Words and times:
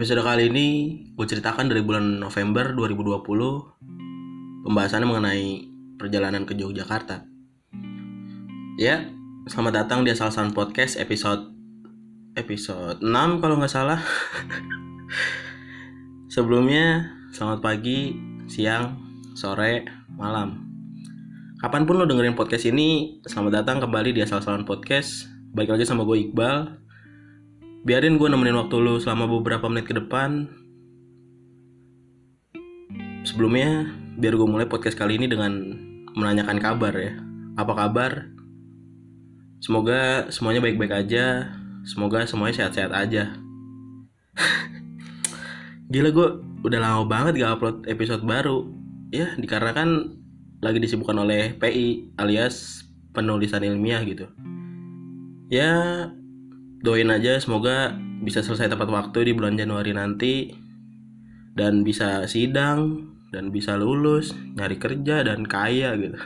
Episode 0.00 0.24
kali 0.24 0.48
ini 0.48 0.68
gue 1.12 1.26
ceritakan 1.28 1.68
dari 1.68 1.84
bulan 1.84 2.24
November 2.24 2.72
2020 2.72 3.20
Pembahasannya 4.64 5.04
mengenai 5.04 5.68
perjalanan 6.00 6.48
ke 6.48 6.56
Yogyakarta. 6.56 7.28
Ya, 8.80 9.12
selamat 9.44 9.84
datang 9.84 10.00
di 10.00 10.08
Asal 10.08 10.32
San 10.32 10.56
Podcast 10.56 10.96
episode 10.96 11.52
Episode 12.32 13.04
6 13.04 13.44
kalau 13.44 13.60
nggak 13.60 13.68
salah. 13.68 14.00
Sebelumnya, 16.32 17.12
selamat 17.36 17.60
pagi, 17.60 18.16
siang, 18.48 18.96
sore, 19.36 19.84
malam. 20.16 20.64
Kapan 21.60 21.84
pun 21.84 22.00
lo 22.00 22.08
dengerin 22.08 22.40
podcast 22.40 22.64
ini, 22.72 23.20
selamat 23.28 23.52
datang 23.52 23.84
kembali 23.84 24.16
di 24.16 24.24
Asal 24.24 24.40
Salan 24.40 24.64
Podcast. 24.64 25.28
Baik 25.52 25.76
lagi 25.76 25.84
sama 25.84 26.08
gue 26.08 26.24
Iqbal 26.24 26.79
biarin 27.80 28.20
gue 28.20 28.28
nemenin 28.28 28.60
waktu 28.60 28.76
lu 28.76 29.00
selama 29.00 29.24
beberapa 29.28 29.64
menit 29.72 29.88
ke 29.88 29.94
depan. 29.96 30.48
Sebelumnya 33.24 33.88
biar 34.20 34.36
gue 34.36 34.48
mulai 34.48 34.68
podcast 34.68 34.96
kali 34.96 35.16
ini 35.16 35.28
dengan 35.28 35.52
menanyakan 36.12 36.60
kabar 36.60 36.92
ya. 36.92 37.16
Apa 37.56 37.72
kabar? 37.72 38.28
Semoga 39.60 40.28
semuanya 40.32 40.60
baik-baik 40.64 40.92
aja. 40.92 41.52
Semoga 41.84 42.28
semuanya 42.28 42.64
sehat-sehat 42.64 42.92
aja. 42.92 43.32
Gila 45.92 46.10
gue 46.12 46.28
udah 46.64 46.80
lama 46.80 47.04
banget 47.08 47.40
gak 47.40 47.60
upload 47.60 47.76
episode 47.88 48.24
baru. 48.24 48.68
Ya 49.12 49.32
dikarenakan 49.36 50.20
lagi 50.60 50.78
disibukkan 50.80 51.16
oleh 51.16 51.56
PI 51.56 52.16
alias 52.20 52.84
penulisan 53.16 53.64
ilmiah 53.64 54.04
gitu. 54.04 54.28
Ya 55.48 56.08
doain 56.80 57.12
aja 57.12 57.36
semoga 57.36 57.92
bisa 58.24 58.40
selesai 58.40 58.72
tepat 58.72 58.88
waktu 58.88 59.28
di 59.28 59.32
bulan 59.36 59.56
Januari 59.56 59.92
nanti. 59.92 60.52
Dan 61.50 61.84
bisa 61.84 62.24
sidang 62.30 63.10
dan 63.34 63.52
bisa 63.52 63.76
lulus 63.76 64.32
nyari 64.56 64.80
kerja 64.80 65.26
dan 65.26 65.44
kaya 65.44 65.92
gitu. 65.98 66.16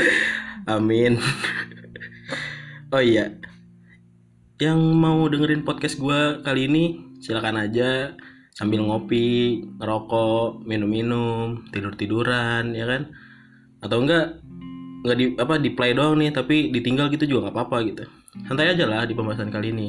Amin. 0.74 1.20
Oh 2.94 3.02
iya. 3.02 3.34
Yang 4.56 4.80
mau 4.94 5.26
dengerin 5.28 5.66
podcast 5.66 6.00
gue 6.00 6.40
kali 6.40 6.70
ini 6.70 6.84
silakan 7.20 7.60
aja. 7.60 8.14
Sambil 8.54 8.86
ngopi 8.86 9.66
ngerokok 9.82 10.62
minum-minum 10.62 11.66
tidur 11.74 11.98
tiduran 11.98 12.72
ya 12.72 12.86
kan? 12.86 13.10
Atau 13.82 14.06
enggak 14.06 14.38
nggak 15.04 15.18
di 15.20 15.26
apa 15.36 15.54
di 15.60 15.70
play 15.76 15.92
doang 15.92 16.16
nih 16.16 16.32
tapi 16.32 16.72
ditinggal 16.72 17.12
gitu 17.12 17.36
juga 17.36 17.52
nggak 17.52 17.54
apa-apa 17.60 17.78
gitu 17.92 18.04
santai 18.42 18.74
aja 18.74 18.84
lah 18.90 19.06
di 19.06 19.14
pembahasan 19.14 19.54
kali 19.54 19.70
ini. 19.70 19.88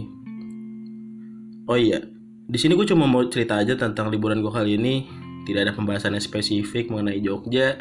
Oh 1.66 1.78
iya 1.80 1.98
di 2.46 2.62
sini 2.62 2.78
gue 2.78 2.86
cuma 2.86 3.10
mau 3.10 3.26
cerita 3.26 3.58
aja 3.58 3.74
tentang 3.74 4.14
liburan 4.14 4.46
gue 4.46 4.54
kali 4.54 4.78
ini. 4.78 5.10
Tidak 5.46 5.62
ada 5.62 5.74
pembahasan 5.74 6.18
yang 6.18 6.26
spesifik 6.26 6.90
mengenai 6.90 7.22
Jogja 7.22 7.78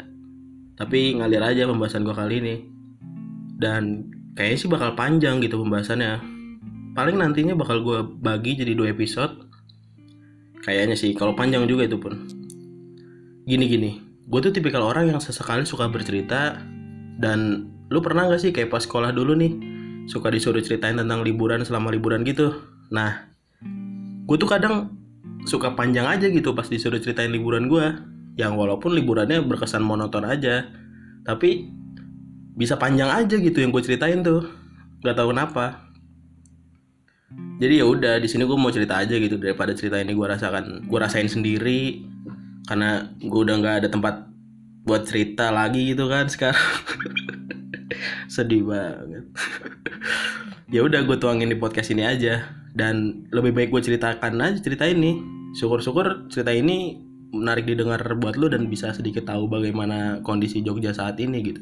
tapi 0.75 1.15
ngalir 1.15 1.39
aja 1.39 1.69
pembahasan 1.69 2.01
gue 2.01 2.15
kali 2.17 2.35
ini. 2.41 2.55
Dan 3.55 4.11
kayaknya 4.33 4.57
sih 4.59 4.69
bakal 4.69 4.97
panjang 4.97 5.39
gitu 5.39 5.61
pembahasannya. 5.61 6.19
Paling 6.97 7.15
nantinya 7.15 7.53
bakal 7.55 7.85
gue 7.85 7.99
bagi 8.19 8.57
jadi 8.57 8.73
dua 8.73 8.91
episode. 8.91 9.47
Kayaknya 10.65 10.97
sih 10.97 11.13
kalau 11.13 11.37
panjang 11.37 11.63
juga 11.69 11.85
itu 11.85 12.01
pun. 12.01 12.25
Gini 13.45 13.65
gini. 13.69 13.91
Gue 14.25 14.41
tuh 14.41 14.49
tipikal 14.49 14.81
orang 14.81 15.13
yang 15.13 15.21
sesekali 15.21 15.63
suka 15.63 15.87
bercerita. 15.87 16.57
Dan 17.15 17.69
lu 17.87 18.01
pernah 18.03 18.27
gak 18.27 18.41
sih 18.43 18.51
kayak 18.51 18.73
pas 18.73 18.83
sekolah 18.83 19.15
dulu 19.15 19.37
nih 19.39 19.53
suka 20.05 20.29
disuruh 20.29 20.61
ceritain 20.61 20.97
tentang 20.97 21.25
liburan 21.25 21.61
selama 21.65 21.93
liburan 21.93 22.21
gitu. 22.25 22.53
Nah 22.93 23.29
gue 24.25 24.37
tuh 24.37 24.49
kadang 24.49 24.93
suka 25.45 25.73
panjang 25.77 26.09
aja 26.09 26.25
gitu 26.29 26.57
pas 26.57 26.65
disuruh 26.65 26.97
ceritain 26.97 27.29
liburan 27.29 27.69
gue 27.69 27.85
yang 28.35 28.57
walaupun 28.57 28.97
liburannya 28.97 29.45
berkesan 29.45 29.85
monoton 29.85 30.25
aja 30.25 30.65
tapi 31.25 31.69
bisa 32.55 32.79
panjang 32.79 33.11
aja 33.11 33.35
gitu 33.35 33.59
yang 33.59 33.73
gue 33.73 33.83
ceritain 33.83 34.23
tuh. 34.23 34.47
Nggak 35.03 35.15
tahu 35.17 35.29
kenapa. 35.35 35.85
Jadi 37.59 37.83
ya 37.83 37.85
udah 37.87 38.19
di 38.19 38.27
sini 38.31 38.47
gue 38.47 38.57
mau 38.57 38.71
cerita 38.71 38.99
aja 38.99 39.15
gitu 39.15 39.35
daripada 39.35 39.75
cerita 39.75 39.99
ini 39.99 40.15
gue 40.15 40.27
rasakan 40.27 40.87
gue 40.87 40.99
rasain 40.99 41.27
sendiri. 41.27 42.05
Karena 42.65 43.09
gue 43.21 43.41
udah 43.45 43.55
nggak 43.59 43.75
ada 43.83 43.89
tempat 43.91 44.25
buat 44.85 45.03
cerita 45.09 45.49
lagi 45.49 45.97
gitu 45.97 46.05
kan 46.05 46.29
sekarang 46.29 46.61
sedih 48.33 48.65
banget. 48.65 49.25
Ya 50.65 50.81
udah 50.81 51.05
gue 51.05 51.13
tuangin 51.21 51.53
di 51.53 51.57
podcast 51.61 51.93
ini 51.93 52.01
aja. 52.01 52.41
Dan 52.73 53.29
lebih 53.29 53.53
baik 53.53 53.69
gue 53.69 53.85
ceritakan 53.85 54.41
aja 54.41 54.57
cerita 54.57 54.89
ini 54.89 55.21
syukur-syukur 55.53 56.27
cerita 56.27 56.49
ini 56.49 56.97
menarik 57.29 57.69
didengar 57.69 58.01
buat 58.17 58.33
lo 58.35 58.49
dan 58.49 58.65
bisa 58.65 58.89
sedikit 58.91 59.29
tahu 59.29 59.45
bagaimana 59.45 60.25
kondisi 60.25 60.65
Jogja 60.65 60.89
saat 60.91 61.21
ini 61.21 61.37
gitu. 61.45 61.61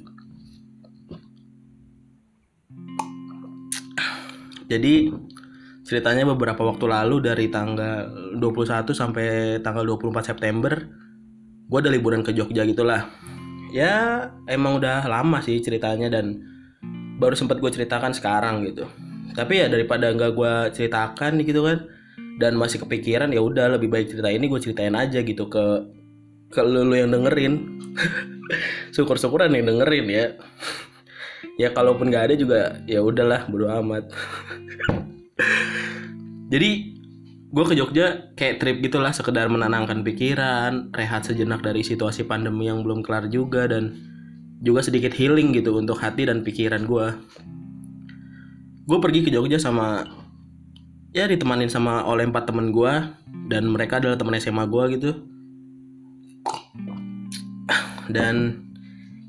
Jadi 4.71 5.11
ceritanya 5.83 6.23
beberapa 6.31 6.63
waktu 6.63 6.87
lalu 6.87 7.27
dari 7.27 7.51
tanggal 7.51 8.39
21 8.39 8.87
sampai 8.95 9.59
tanggal 9.59 9.83
24 9.83 10.31
September 10.31 10.73
gue 11.67 11.79
ada 11.79 11.91
liburan 11.91 12.23
ke 12.23 12.31
Jogja 12.31 12.63
gitulah 12.63 13.11
ya 13.73 14.29
emang 14.45 14.77
udah 14.77 15.01
lama 15.09 15.41
sih 15.41 15.57
ceritanya 15.57 16.13
dan 16.13 16.45
baru 17.17 17.33
sempat 17.33 17.57
gue 17.57 17.71
ceritakan 17.73 18.13
sekarang 18.13 18.69
gitu. 18.69 18.85
Tapi 19.33 19.65
ya 19.65 19.67
daripada 19.67 20.13
nggak 20.13 20.31
gue 20.37 20.53
ceritakan 20.77 21.41
gitu 21.41 21.65
kan 21.65 21.89
dan 22.37 22.53
masih 22.53 22.85
kepikiran 22.85 23.33
ya 23.33 23.41
udah 23.41 23.73
lebih 23.73 23.89
baik 23.89 24.13
cerita 24.13 24.29
ini 24.29 24.45
gue 24.45 24.61
ceritain 24.61 24.93
aja 24.93 25.25
gitu 25.25 25.49
ke 25.49 25.89
ke 26.53 26.61
lu, 26.61 26.85
lu 26.85 26.93
yang 26.93 27.09
dengerin. 27.09 27.81
Syukur 28.95 29.17
syukuran 29.17 29.57
yang 29.57 29.65
dengerin 29.65 30.07
ya. 30.07 30.25
Ya 31.53 31.69
kalaupun 31.69 32.09
nggak 32.09 32.33
ada 32.33 32.35
juga 32.35 32.81
ya 32.89 32.97
udahlah 33.05 33.45
bodo 33.45 33.69
amat. 33.69 34.09
Jadi 36.53 36.92
gue 37.53 37.63
ke 37.69 37.77
Jogja 37.77 38.33
kayak 38.33 38.57
trip 38.57 38.77
gitulah 38.81 39.13
sekedar 39.13 39.45
menenangkan 39.45 40.01
pikiran 40.01 40.89
rehat 40.89 41.21
sejenak 41.21 41.61
dari 41.61 41.85
situasi 41.85 42.25
pandemi 42.25 42.65
yang 42.65 42.81
belum 42.81 43.05
kelar 43.05 43.29
juga 43.29 43.69
dan 43.69 43.93
juga 44.65 44.81
sedikit 44.81 45.13
healing 45.13 45.53
gitu 45.53 45.77
untuk 45.77 46.01
hati 46.01 46.25
dan 46.25 46.41
pikiran 46.41 46.89
gue 46.89 47.07
gue 48.89 48.97
pergi 48.97 49.21
ke 49.21 49.29
Jogja 49.29 49.61
sama 49.61 50.01
ya 51.13 51.29
ditemanin 51.29 51.69
sama 51.69 52.01
oleh 52.09 52.25
empat 52.25 52.49
temen 52.49 52.73
gue 52.73 52.93
dan 53.53 53.69
mereka 53.69 54.01
adalah 54.01 54.17
teman 54.17 54.35
SMA 54.41 54.65
gue 54.65 54.83
gitu. 54.97 55.11
Dan 58.09 58.65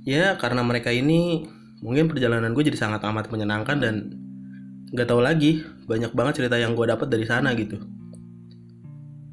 ya 0.09 0.35
karena 0.41 0.65
mereka 0.65 0.91
ini 0.91 1.45
mungkin 1.85 2.09
perjalanan 2.09 2.57
gue 2.57 2.65
jadi 2.65 2.81
sangat 2.81 3.05
amat 3.05 3.29
menyenangkan 3.29 3.77
dan 3.79 3.95
nggak 4.97 5.07
tahu 5.13 5.21
lagi 5.21 5.61
banyak 5.85 6.17
banget 6.17 6.41
cerita 6.41 6.57
yang 6.57 6.73
gue 6.73 6.89
dapat 6.89 7.13
dari 7.13 7.29
sana 7.29 7.53
gitu 7.53 7.94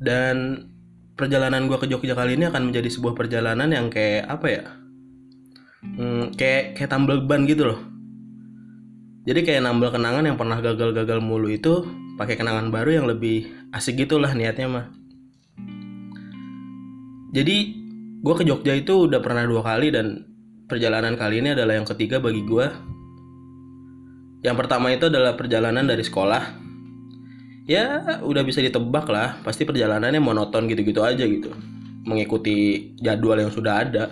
dan 0.02 0.68
perjalanan 1.14 1.70
gue 1.70 1.78
ke 1.78 1.86
Jogja 1.86 2.18
kali 2.18 2.34
ini 2.34 2.50
akan 2.50 2.74
menjadi 2.74 2.90
sebuah 2.90 3.14
perjalanan 3.14 3.70
yang 3.70 3.94
kayak 3.94 4.26
apa 4.26 4.48
ya 4.50 4.64
hmm, 5.86 6.34
kayak 6.34 6.82
kayak 6.82 6.90
tambal 6.90 7.22
ban 7.22 7.46
gitu 7.46 7.70
loh. 7.70 7.80
Jadi 9.22 9.46
kayak 9.46 9.62
nambal 9.62 9.94
kenangan 9.94 10.26
yang 10.26 10.34
pernah 10.34 10.58
gagal-gagal 10.58 11.22
mulu 11.22 11.46
itu 11.54 11.86
pakai 12.18 12.42
kenangan 12.42 12.74
baru 12.74 12.90
yang 13.02 13.06
lebih 13.06 13.70
asik 13.70 14.02
gitulah 14.02 14.34
niatnya 14.34 14.66
mah. 14.66 14.86
Jadi 17.30 17.58
gue 18.26 18.34
ke 18.34 18.44
Jogja 18.44 18.74
itu 18.74 19.06
udah 19.06 19.22
pernah 19.22 19.46
dua 19.46 19.62
kali 19.62 19.94
dan 19.94 20.26
perjalanan 20.66 21.14
kali 21.14 21.44
ini 21.44 21.54
adalah 21.54 21.78
yang 21.78 21.86
ketiga 21.86 22.18
bagi 22.24 22.48
gue 22.48 22.66
yang 24.42 24.56
pertama 24.58 24.90
itu 24.90 25.12
adalah 25.12 25.36
perjalanan 25.36 25.84
dari 25.84 26.00
sekolah 26.00 26.44
ya 27.70 28.18
udah 28.22 28.44
bisa 28.46 28.62
ditebak 28.62 29.10
lah. 29.10 29.42
Pasti 29.46 29.66
perjalanannya 29.66 30.22
monoton 30.22 30.66
gitu-gitu 30.70 31.02
aja 31.06 31.26
gitu. 31.26 31.54
Mengikuti 32.06 32.90
jadwal 32.98 33.42
yang 33.42 33.54
sudah 33.54 33.86
ada. 33.86 34.10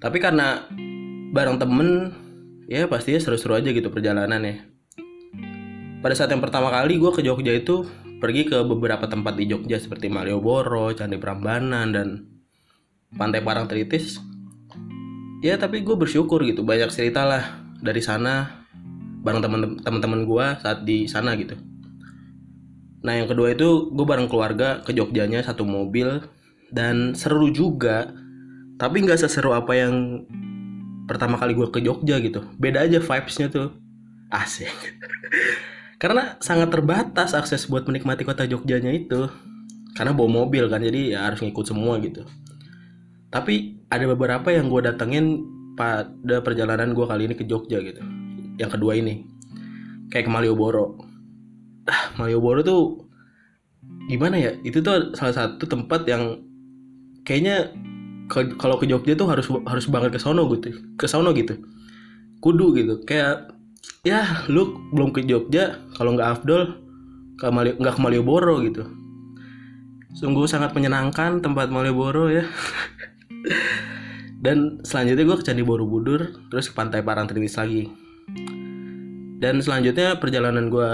Tapi 0.00 0.16
karena 0.20 0.64
bareng 1.30 1.60
temen 1.60 1.88
ya 2.66 2.88
pastinya 2.88 3.20
seru-seru 3.20 3.56
aja 3.56 3.70
gitu 3.70 3.88
perjalanannya. 3.92 4.68
Pada 6.00 6.14
saat 6.16 6.32
yang 6.32 6.40
pertama 6.40 6.72
kali 6.72 6.96
gue 6.96 7.12
ke 7.12 7.20
Jogja 7.20 7.52
itu 7.52 7.84
pergi 8.20 8.48
ke 8.48 8.64
beberapa 8.64 9.04
tempat 9.04 9.36
di 9.36 9.48
Jogja 9.48 9.76
seperti 9.76 10.08
Malioboro, 10.08 10.92
Candi 10.96 11.20
Prambanan 11.20 11.92
dan 11.92 12.08
Pantai 13.12 13.44
Parangtritis 13.44 14.16
ya 15.44 15.56
tapi 15.56 15.84
gue 15.84 15.96
bersyukur 15.96 16.40
gitu. 16.48 16.64
Banyak 16.64 16.88
cerita 16.88 17.28
lah 17.28 17.64
dari 17.80 18.00
sana 18.00 18.64
bareng 19.20 19.44
teman-teman 19.84 20.24
gue 20.24 20.46
saat 20.64 20.84
di 20.88 21.04
sana 21.04 21.36
gitu 21.36 21.56
nah 23.00 23.16
yang 23.16 23.28
kedua 23.28 23.56
itu 23.56 23.88
gue 23.92 24.06
bareng 24.06 24.28
keluarga 24.28 24.84
ke 24.84 24.92
Jogjanya 24.92 25.44
satu 25.44 25.64
mobil. 25.64 26.20
Dan 26.70 27.18
seru 27.18 27.50
juga 27.50 28.14
tapi 28.78 29.02
nggak 29.02 29.20
seseru 29.20 29.52
apa 29.52 29.74
yang 29.74 30.24
pertama 31.10 31.34
kali 31.36 31.58
gue 31.58 31.68
ke 31.68 31.82
Jogja 31.82 32.22
gitu. 32.22 32.46
Beda 32.56 32.86
aja 32.86 33.02
vibesnya 33.02 33.50
tuh. 33.50 33.74
Asik. 34.30 34.70
Karena 36.02 36.38
sangat 36.40 36.72
terbatas 36.72 37.36
akses 37.36 37.66
buat 37.66 37.84
menikmati 37.84 38.22
kota 38.22 38.46
Jogjanya 38.46 38.94
itu. 38.94 39.26
Karena 39.98 40.14
bawa 40.14 40.46
mobil 40.46 40.70
kan 40.70 40.80
jadi 40.80 41.18
ya 41.18 41.28
harus 41.28 41.42
ngikut 41.42 41.66
semua 41.66 41.98
gitu. 41.98 42.22
Tapi 43.28 43.84
ada 43.90 44.06
beberapa 44.06 44.48
yang 44.54 44.70
gue 44.70 44.86
datengin 44.86 45.44
pada 45.74 46.40
perjalanan 46.40 46.94
gue 46.94 47.04
kali 47.04 47.26
ini 47.26 47.34
ke 47.34 47.44
Jogja 47.44 47.82
gitu. 47.82 48.00
Yang 48.56 48.78
kedua 48.78 48.94
ini 48.96 49.26
kayak 50.08 50.24
ke 50.24 50.30
Malioboro 50.30 51.09
Malioboro 52.18 52.60
tuh 52.62 53.06
gimana 54.08 54.36
ya? 54.36 54.52
Itu 54.62 54.80
tuh 54.80 55.14
salah 55.14 55.34
satu 55.34 55.64
tempat 55.66 56.06
yang 56.06 56.40
kayaknya 57.26 57.70
kalau 58.30 58.78
ke 58.78 58.86
Jogja 58.86 59.18
tuh 59.18 59.26
harus 59.26 59.50
harus 59.66 59.86
banget 59.90 60.14
ke 60.14 60.20
sono 60.22 60.46
gitu 60.54 60.70
ke 60.94 61.06
sono 61.10 61.34
gitu. 61.34 61.58
Kudu 62.40 62.72
gitu. 62.78 62.94
Kayak 63.04 63.52
ya 64.06 64.46
lu 64.48 64.78
belum 64.94 65.12
ke 65.12 65.26
Jogja 65.26 65.82
kalau 65.98 66.14
nggak 66.16 66.40
Afdol 66.40 66.62
ke 67.36 67.46
Mali 67.50 67.74
nggak 67.76 67.94
ke 67.98 68.00
Malioboro 68.00 68.62
gitu. 68.64 68.86
Sungguh 70.14 70.46
sangat 70.50 70.74
menyenangkan 70.74 71.42
tempat 71.42 71.70
Malioboro 71.70 72.30
ya. 72.30 72.46
Dan 74.40 74.80
selanjutnya 74.80 75.28
gue 75.28 75.36
ke 75.36 75.44
Candi 75.44 75.60
Borobudur 75.60 76.32
terus 76.48 76.72
ke 76.72 76.74
Pantai 76.74 77.04
Parangtritis 77.04 77.60
lagi. 77.60 77.92
Dan 79.40 79.60
selanjutnya 79.60 80.16
perjalanan 80.16 80.72
gue 80.72 80.90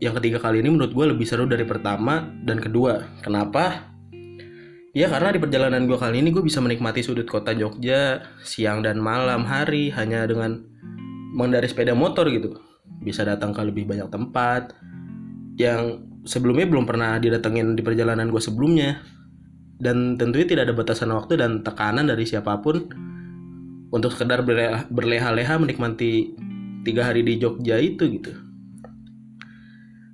yang 0.00 0.16
ketiga 0.16 0.40
kali 0.40 0.64
ini 0.64 0.72
menurut 0.72 0.96
gue 0.96 1.06
lebih 1.12 1.28
seru 1.28 1.44
dari 1.44 1.68
pertama 1.68 2.24
dan 2.42 2.56
kedua 2.58 3.20
kenapa 3.20 3.90
Ya 4.90 5.06
karena 5.06 5.30
di 5.30 5.38
perjalanan 5.38 5.86
gue 5.86 5.94
kali 5.94 6.18
ini 6.18 6.34
gue 6.34 6.42
bisa 6.42 6.58
menikmati 6.58 6.98
sudut 6.98 7.22
kota 7.22 7.54
Jogja 7.54 8.26
siang 8.42 8.82
dan 8.82 8.98
malam 8.98 9.46
hari 9.46 9.86
hanya 9.94 10.26
dengan 10.26 10.66
mengendari 11.30 11.70
sepeda 11.70 11.94
motor 11.94 12.26
gitu. 12.26 12.58
Bisa 12.98 13.22
datang 13.22 13.54
ke 13.54 13.62
lebih 13.62 13.86
banyak 13.86 14.10
tempat 14.10 14.74
yang 15.62 16.10
sebelumnya 16.26 16.66
belum 16.66 16.90
pernah 16.90 17.22
didatengin 17.22 17.78
di 17.78 17.82
perjalanan 17.86 18.34
gue 18.34 18.42
sebelumnya. 18.42 18.98
Dan 19.78 20.18
tentunya 20.18 20.44
tidak 20.44 20.68
ada 20.68 20.74
batasan 20.74 21.14
waktu 21.14 21.38
dan 21.38 21.62
tekanan 21.62 22.10
dari 22.10 22.26
siapa 22.26 22.58
pun 22.58 22.90
untuk 23.94 24.10
sekedar 24.10 24.42
berleha-leha 24.90 25.54
menikmati 25.56 26.34
tiga 26.82 27.06
hari 27.06 27.22
di 27.22 27.38
Jogja 27.38 27.78
itu 27.78 28.10
gitu. 28.10 28.34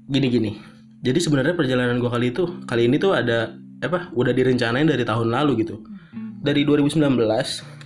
Gini-gini. 0.07 0.59
Jadi 1.03 1.19
sebenarnya 1.23 1.55
perjalanan 1.55 1.99
gue 1.99 2.11
kali 2.11 2.33
itu 2.35 2.65
kali 2.67 2.89
ini 2.91 2.97
tuh 2.99 3.15
ada 3.15 3.55
apa 3.83 4.11
udah 4.17 4.33
direncanain 4.33 4.87
dari 4.87 5.05
tahun 5.05 5.31
lalu 5.31 5.67
gitu. 5.67 5.83
Dari 6.43 6.63
2019 6.63 7.77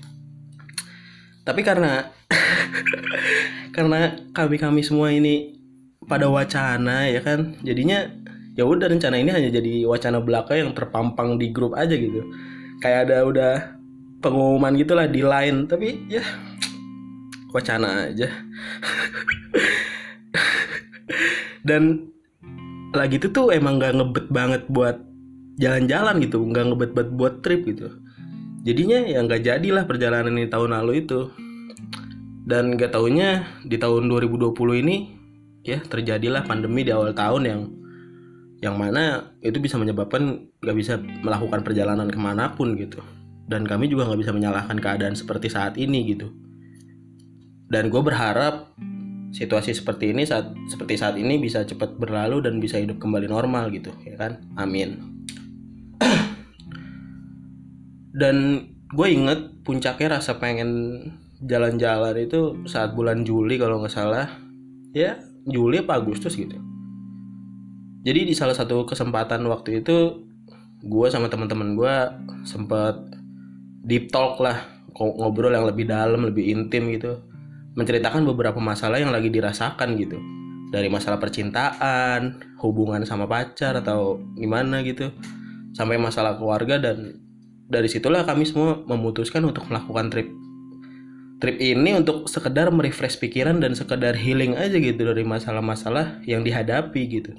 tapi 1.41 1.65
karena 1.65 2.07
karena 3.77 4.15
kami 4.37 4.57
kami 4.61 4.81
semua 4.85 5.11
ini 5.11 5.57
pada 6.05 6.29
wacana 6.29 7.09
ya 7.09 7.25
kan? 7.25 7.57
Jadinya 7.65 8.07
ya 8.55 8.69
udah 8.69 8.87
rencana 8.87 9.17
ini 9.17 9.31
hanya 9.33 9.51
jadi 9.51 9.89
wacana 9.89 10.21
belaka 10.21 10.55
yang 10.55 10.77
terpampang 10.77 11.41
di 11.41 11.51
grup 11.51 11.75
aja 11.75 11.97
gitu. 11.97 12.23
Kayak 12.85 13.11
ada 13.11 13.19
udah 13.27 13.55
pengumuman 14.21 14.77
gitulah 14.77 15.09
di 15.09 15.25
line 15.25 15.65
tapi 15.67 16.07
ya 16.07 16.23
wacana 17.51 18.13
aja. 18.13 18.29
Dan 21.69 22.10
lagi 22.91 23.23
itu 23.23 23.31
tuh 23.31 23.55
emang 23.55 23.79
gak 23.79 23.95
ngebet 23.97 24.27
banget 24.31 24.63
buat 24.67 24.99
jalan-jalan 25.61 26.25
gitu 26.25 26.41
nggak 26.41 26.65
ngebet-bet 26.73 27.09
buat 27.15 27.35
trip 27.45 27.69
gitu. 27.69 27.93
Jadinya 28.65 29.05
ya 29.05 29.21
nggak 29.25 29.43
jadilah 29.45 29.85
perjalanan 29.85 30.33
ini 30.37 30.49
tahun 30.49 30.73
lalu 30.77 31.07
itu. 31.07 31.31
Dan 32.51 32.75
gak 32.75 32.97
taunya 32.97 33.47
di 33.63 33.79
tahun 33.79 34.11
2020 34.11 34.83
ini 34.83 34.97
ya 35.63 35.79
terjadilah 35.85 36.49
pandemi 36.49 36.83
di 36.83 36.91
awal 36.91 37.13
tahun 37.13 37.43
yang 37.47 37.61
yang 38.61 38.77
mana 38.77 39.33
itu 39.41 39.57
bisa 39.57 39.81
menyebabkan 39.81 40.51
nggak 40.61 40.77
bisa 40.77 41.01
melakukan 41.01 41.65
perjalanan 41.65 42.09
ke 42.11 42.19
mana 42.21 42.53
pun 42.53 42.75
gitu. 42.77 43.01
Dan 43.47 43.67
kami 43.67 43.87
juga 43.87 44.09
nggak 44.09 44.21
bisa 44.21 44.33
menyalahkan 44.35 44.79
keadaan 44.83 45.15
seperti 45.15 45.49
saat 45.49 45.79
ini 45.79 46.11
gitu. 46.11 46.33
Dan 47.71 47.87
gue 47.87 48.03
berharap 48.03 48.75
situasi 49.31 49.75
seperti 49.75 50.11
ini 50.11 50.27
saat 50.27 50.51
seperti 50.67 50.99
saat 50.99 51.15
ini 51.15 51.39
bisa 51.39 51.63
cepat 51.63 51.95
berlalu 51.97 52.43
dan 52.43 52.59
bisa 52.59 52.83
hidup 52.83 52.99
kembali 52.99 53.31
normal 53.31 53.71
gitu 53.71 53.95
ya 54.03 54.19
kan? 54.19 54.43
Amin. 54.59 54.99
Dan 58.21 58.67
gue 58.91 59.07
inget 59.07 59.63
puncaknya 59.63 60.19
rasa 60.19 60.43
pengen 60.43 61.03
jalan-jalan 61.47 62.19
itu 62.19 62.67
saat 62.67 62.93
bulan 62.93 63.23
Juli 63.23 63.57
kalau 63.57 63.79
nggak 63.81 63.95
salah. 63.95 64.27
Ya 64.91 65.23
Juli 65.47 65.79
apa 65.79 66.03
Agustus 66.03 66.35
gitu. 66.35 66.59
Jadi 68.03 68.33
di 68.33 68.35
salah 68.35 68.57
satu 68.57 68.83
kesempatan 68.89 69.47
waktu 69.47 69.85
itu 69.85 70.27
gue 70.81 71.07
sama 71.13 71.29
teman-teman 71.29 71.77
gue 71.77 71.95
sempat 72.49 72.97
deep 73.85 74.09
talk 74.09 74.41
lah 74.41 74.65
ngobrol 74.97 75.53
yang 75.53 75.69
lebih 75.69 75.85
dalam 75.85 76.25
lebih 76.25 76.49
intim 76.49 76.89
gitu 76.93 77.21
menceritakan 77.75 78.27
beberapa 78.27 78.59
masalah 78.59 78.99
yang 78.99 79.15
lagi 79.15 79.31
dirasakan 79.31 79.95
gitu. 79.99 80.19
Dari 80.71 80.87
masalah 80.87 81.19
percintaan 81.19 82.43
hubungan 82.63 83.03
sama 83.03 83.27
pacar 83.27 83.75
atau 83.79 84.23
gimana 84.39 84.83
gitu. 84.87 85.11
Sampai 85.75 85.99
masalah 85.99 86.39
keluarga 86.39 86.79
dan 86.79 87.19
dari 87.71 87.87
situlah 87.87 88.27
kami 88.27 88.47
semua 88.47 88.83
memutuskan 88.87 89.47
untuk 89.47 89.67
melakukan 89.71 90.11
trip. 90.11 90.29
Trip 91.41 91.57
ini 91.57 91.97
untuk 91.97 92.29
sekedar 92.29 92.69
merefresh 92.69 93.17
pikiran 93.17 93.63
dan 93.63 93.73
sekedar 93.73 94.13
healing 94.13 94.59
aja 94.59 94.77
gitu 94.77 95.01
dari 95.09 95.25
masalah-masalah 95.25 96.21
yang 96.27 96.45
dihadapi 96.45 97.03
gitu. 97.09 97.33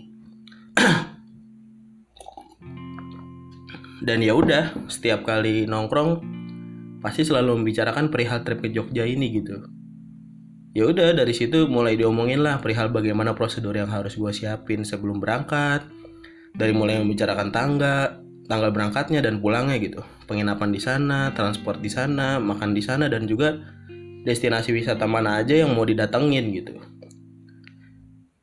Dan 4.01 4.25
ya 4.25 4.33
udah 4.33 4.73
setiap 4.89 5.21
kali 5.21 5.69
nongkrong 5.69 6.25
pasti 7.05 7.21
selalu 7.21 7.61
membicarakan 7.61 8.09
perihal 8.09 8.41
trip 8.41 8.65
ke 8.65 8.73
Jogja 8.73 9.05
ini 9.05 9.29
gitu 9.29 9.61
ya 10.71 10.87
udah 10.87 11.11
dari 11.11 11.35
situ 11.35 11.67
mulai 11.67 11.99
diomongin 11.99 12.39
lah 12.39 12.63
perihal 12.63 12.87
bagaimana 12.91 13.35
prosedur 13.35 13.75
yang 13.75 13.91
harus 13.91 14.15
gue 14.15 14.31
siapin 14.31 14.87
sebelum 14.87 15.19
berangkat. 15.19 15.83
Dari 16.51 16.75
mulai 16.75 16.99
membicarakan 16.99 17.49
tangga 17.55 18.19
tanggal 18.51 18.75
berangkatnya 18.75 19.23
dan 19.23 19.39
pulangnya 19.39 19.79
gitu. 19.79 20.03
Penginapan 20.27 20.75
di 20.75 20.81
sana 20.83 21.31
transport 21.31 21.79
di 21.79 21.87
sana 21.87 22.43
makan 22.43 22.75
di 22.75 22.83
sana 22.83 23.07
dan 23.07 23.23
juga 23.23 23.55
destinasi 24.27 24.75
wisata 24.75 25.07
mana 25.07 25.39
aja 25.39 25.55
yang 25.55 25.71
mau 25.71 25.87
didatengin 25.87 26.51
gitu. 26.51 26.75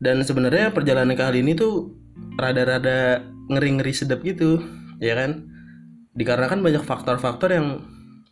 Dan 0.01 0.25
sebenarnya 0.25 0.73
perjalanan 0.73 1.13
kali 1.19 1.45
ini 1.45 1.53
tuh 1.53 1.93
rada-rada 2.41 3.21
ngeri-ngeri 3.53 3.93
sedap 3.93 4.25
gitu 4.25 4.65
ya 5.05 5.13
kan? 5.19 5.45
Dikarenakan 6.17 6.65
banyak 6.65 6.83
faktor-faktor 6.89 7.53
yang 7.53 7.85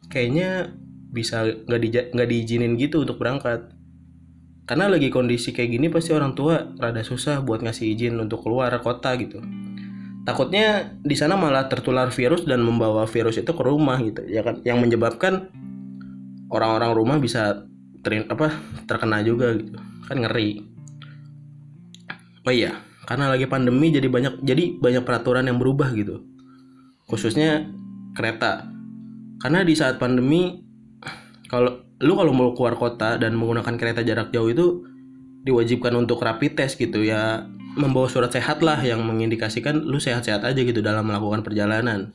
kayaknya 0.08 0.72
bisa 1.12 1.44
nggak 1.68 1.80
di 1.80 1.88
diizinin 2.12 2.80
gitu 2.80 3.04
untuk 3.04 3.20
berangkat 3.20 3.75
karena 4.66 4.90
lagi 4.90 5.14
kondisi 5.14 5.54
kayak 5.54 5.78
gini 5.78 5.86
pasti 5.86 6.10
orang 6.10 6.34
tua 6.34 6.74
rada 6.74 7.06
susah 7.06 7.38
buat 7.38 7.62
ngasih 7.62 7.86
izin 7.94 8.18
untuk 8.18 8.42
keluar 8.42 8.74
kota 8.82 9.14
gitu. 9.14 9.38
Takutnya 10.26 10.90
di 11.06 11.14
sana 11.14 11.38
malah 11.38 11.70
tertular 11.70 12.10
virus 12.10 12.42
dan 12.42 12.66
membawa 12.66 13.06
virus 13.06 13.38
itu 13.38 13.54
ke 13.54 13.62
rumah 13.62 14.02
gitu 14.02 14.26
ya 14.26 14.42
kan? 14.42 14.58
Yang 14.66 14.78
menyebabkan 14.82 15.54
orang-orang 16.50 16.98
rumah 16.98 17.16
bisa 17.22 17.62
ter 18.02 18.26
apa 18.26 18.50
terkena 18.90 19.22
juga 19.22 19.54
gitu. 19.54 19.78
Kan 20.10 20.26
ngeri. 20.26 20.66
Oh 22.42 22.50
iya 22.50 22.82
karena 23.06 23.30
lagi 23.30 23.46
pandemi 23.46 23.94
jadi 23.94 24.10
banyak 24.10 24.42
jadi 24.42 24.82
banyak 24.82 25.06
peraturan 25.06 25.46
yang 25.46 25.62
berubah 25.62 25.94
gitu. 25.94 26.26
Khususnya 27.06 27.70
kereta. 28.18 28.66
Karena 29.38 29.62
di 29.62 29.78
saat 29.78 30.02
pandemi 30.02 30.65
kalau 31.46 31.86
lu 32.02 32.12
kalau 32.18 32.32
mau 32.34 32.50
keluar 32.52 32.76
kota 32.76 33.16
dan 33.16 33.38
menggunakan 33.38 33.74
kereta 33.80 34.02
jarak 34.04 34.34
jauh 34.34 34.50
itu 34.50 34.84
diwajibkan 35.46 35.94
untuk 35.94 36.20
rapid 36.20 36.58
test 36.58 36.76
gitu 36.76 37.06
ya 37.06 37.46
membawa 37.76 38.08
surat 38.08 38.32
sehat 38.32 38.64
lah 38.64 38.80
yang 38.80 39.04
mengindikasikan 39.04 39.78
lu 39.84 40.00
sehat-sehat 40.00 40.42
aja 40.42 40.60
gitu 40.60 40.80
dalam 40.80 41.06
melakukan 41.06 41.44
perjalanan. 41.44 42.10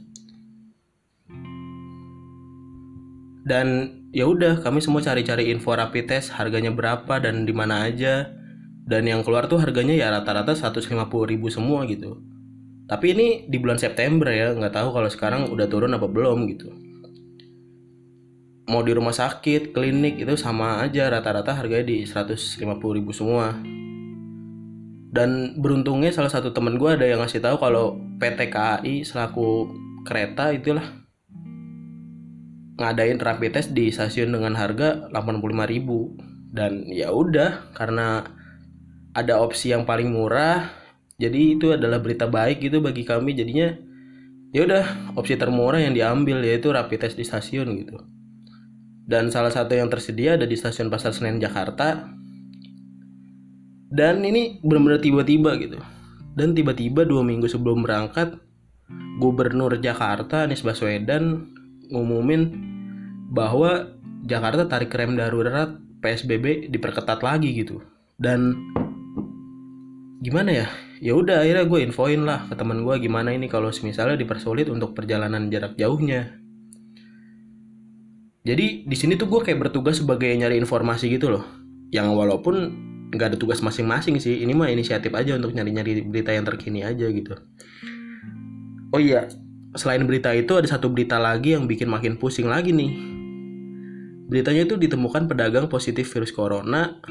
Dan 3.46 3.68
ya 4.14 4.26
udah 4.30 4.62
kami 4.62 4.82
semua 4.82 5.02
cari-cari 5.06 5.50
info 5.54 5.74
rapid 5.74 6.06
test 6.10 6.34
harganya 6.34 6.74
berapa 6.74 7.22
dan 7.22 7.46
di 7.46 7.54
mana 7.54 7.88
aja. 7.88 8.34
Dan 8.82 9.06
yang 9.06 9.22
keluar 9.22 9.46
tuh 9.46 9.62
harganya 9.62 9.94
ya 9.94 10.10
rata-rata 10.10 10.58
150 10.58 10.90
ribu 11.30 11.48
semua 11.54 11.86
gitu. 11.86 12.20
Tapi 12.90 13.16
ini 13.16 13.28
di 13.48 13.56
bulan 13.62 13.80
September 13.80 14.28
ya, 14.34 14.52
nggak 14.52 14.74
tahu 14.74 14.90
kalau 14.92 15.08
sekarang 15.08 15.48
udah 15.48 15.70
turun 15.70 15.96
apa 15.96 16.10
belum 16.10 16.50
gitu. 16.52 16.91
Mau 18.70 18.86
di 18.86 18.94
rumah 18.94 19.16
sakit, 19.16 19.74
klinik 19.74 20.22
itu 20.22 20.38
sama 20.38 20.86
aja. 20.86 21.10
Rata-rata 21.10 21.58
harganya 21.58 21.90
di 21.90 22.06
150 22.06 22.62
ribu 22.94 23.10
semua. 23.10 23.58
Dan 25.12 25.60
beruntungnya 25.60 26.14
salah 26.14 26.32
satu 26.32 26.54
temen 26.54 26.78
gue 26.78 26.90
ada 26.94 27.04
yang 27.04 27.20
ngasih 27.20 27.42
tahu 27.42 27.60
kalau 27.60 28.00
PT 28.22 28.54
KAI 28.54 29.04
selaku 29.04 29.68
kereta 30.08 30.56
itulah 30.56 30.86
ngadain 32.80 33.20
rapid 33.20 33.52
test 33.60 33.76
di 33.76 33.92
stasiun 33.92 34.32
dengan 34.32 34.56
harga 34.56 35.12
85.000 35.12 36.56
dan 36.56 36.88
ya 36.90 37.12
udah 37.12 37.76
karena 37.76 38.24
ada 39.12 39.44
opsi 39.44 39.76
yang 39.76 39.84
paling 39.84 40.10
murah 40.10 40.82
jadi 41.22 41.54
itu 41.54 41.70
adalah 41.70 42.02
berita 42.02 42.26
baik 42.26 42.66
gitu 42.66 42.82
bagi 42.82 43.06
kami. 43.06 43.38
Jadinya 43.38 43.78
ya 44.50 44.66
udah 44.66 45.14
opsi 45.14 45.38
termurah 45.38 45.78
yang 45.78 45.94
diambil 45.94 46.42
yaitu 46.42 46.74
rapid 46.74 47.06
test 47.06 47.16
di 47.16 47.24
stasiun 47.24 47.70
gitu 47.78 48.11
dan 49.06 49.34
salah 49.34 49.50
satu 49.50 49.74
yang 49.74 49.90
tersedia 49.90 50.38
ada 50.38 50.46
di 50.46 50.54
stasiun 50.54 50.92
Pasar 50.94 51.14
Senen 51.16 51.42
Jakarta. 51.42 52.10
Dan 53.92 54.24
ini 54.24 54.62
benar-benar 54.64 55.04
tiba-tiba 55.04 55.60
gitu. 55.60 55.78
Dan 56.32 56.56
tiba-tiba 56.56 57.04
dua 57.04 57.28
minggu 57.28 57.50
sebelum 57.52 57.84
berangkat 57.84 58.40
Gubernur 59.20 59.76
Jakarta 59.84 60.48
Anies 60.48 60.64
Baswedan 60.64 61.52
ngumumin 61.92 62.56
bahwa 63.36 63.92
Jakarta 64.24 64.64
tarik 64.72 64.96
rem 64.96 65.20
darurat 65.20 65.76
PSBB 66.00 66.72
diperketat 66.72 67.20
lagi 67.20 67.52
gitu. 67.52 67.84
Dan 68.16 68.56
gimana 70.24 70.66
ya? 70.66 70.68
Ya 71.02 71.18
udah 71.18 71.44
akhirnya 71.44 71.66
gue 71.68 71.80
infoin 71.84 72.22
lah 72.24 72.48
ke 72.48 72.56
teman 72.56 72.86
gue 72.86 72.96
gimana 73.02 73.34
ini 73.34 73.50
kalau 73.52 73.74
misalnya 73.84 74.16
dipersulit 74.16 74.70
untuk 74.70 74.94
perjalanan 74.94 75.50
jarak 75.50 75.74
jauhnya 75.76 76.41
jadi 78.42 78.88
di 78.88 78.96
sini 78.98 79.18
tuh 79.18 79.30
gue 79.30 79.42
kayak 79.46 79.70
bertugas 79.70 80.02
sebagai 80.02 80.30
nyari 80.34 80.58
informasi 80.58 81.12
gitu 81.14 81.34
loh 81.34 81.44
yang 81.94 82.10
walaupun 82.14 82.74
nggak 83.12 83.36
ada 83.36 83.38
tugas 83.38 83.60
masing-masing 83.60 84.18
sih 84.18 84.42
ini 84.42 84.56
mah 84.56 84.72
inisiatif 84.72 85.12
aja 85.12 85.36
untuk 85.36 85.52
nyari-nyari 85.52 86.08
berita 86.08 86.32
yang 86.32 86.48
terkini 86.48 86.82
aja 86.82 87.06
gitu 87.12 87.36
oh 88.96 89.02
iya 89.02 89.28
selain 89.76 90.04
berita 90.08 90.32
itu 90.32 90.56
ada 90.56 90.68
satu 90.68 90.92
berita 90.92 91.20
lagi 91.20 91.54
yang 91.54 91.68
bikin 91.68 91.92
makin 91.92 92.16
pusing 92.16 92.48
lagi 92.48 92.72
nih 92.72 92.92
beritanya 94.32 94.64
itu 94.64 94.80
ditemukan 94.80 95.28
pedagang 95.28 95.68
positif 95.68 96.08
virus 96.08 96.32
corona 96.32 97.04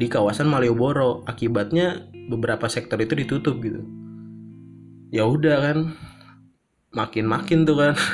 di 0.00 0.08
kawasan 0.08 0.48
Malioboro. 0.48 1.28
Akibatnya 1.28 2.08
beberapa 2.32 2.64
sektor 2.72 2.96
itu 2.96 3.12
ditutup 3.12 3.60
gitu. 3.60 3.84
Ya 5.12 5.28
udah 5.28 5.60
kan, 5.60 5.78
makin-makin 6.96 7.68
tuh 7.68 7.76
kan. 7.76 7.94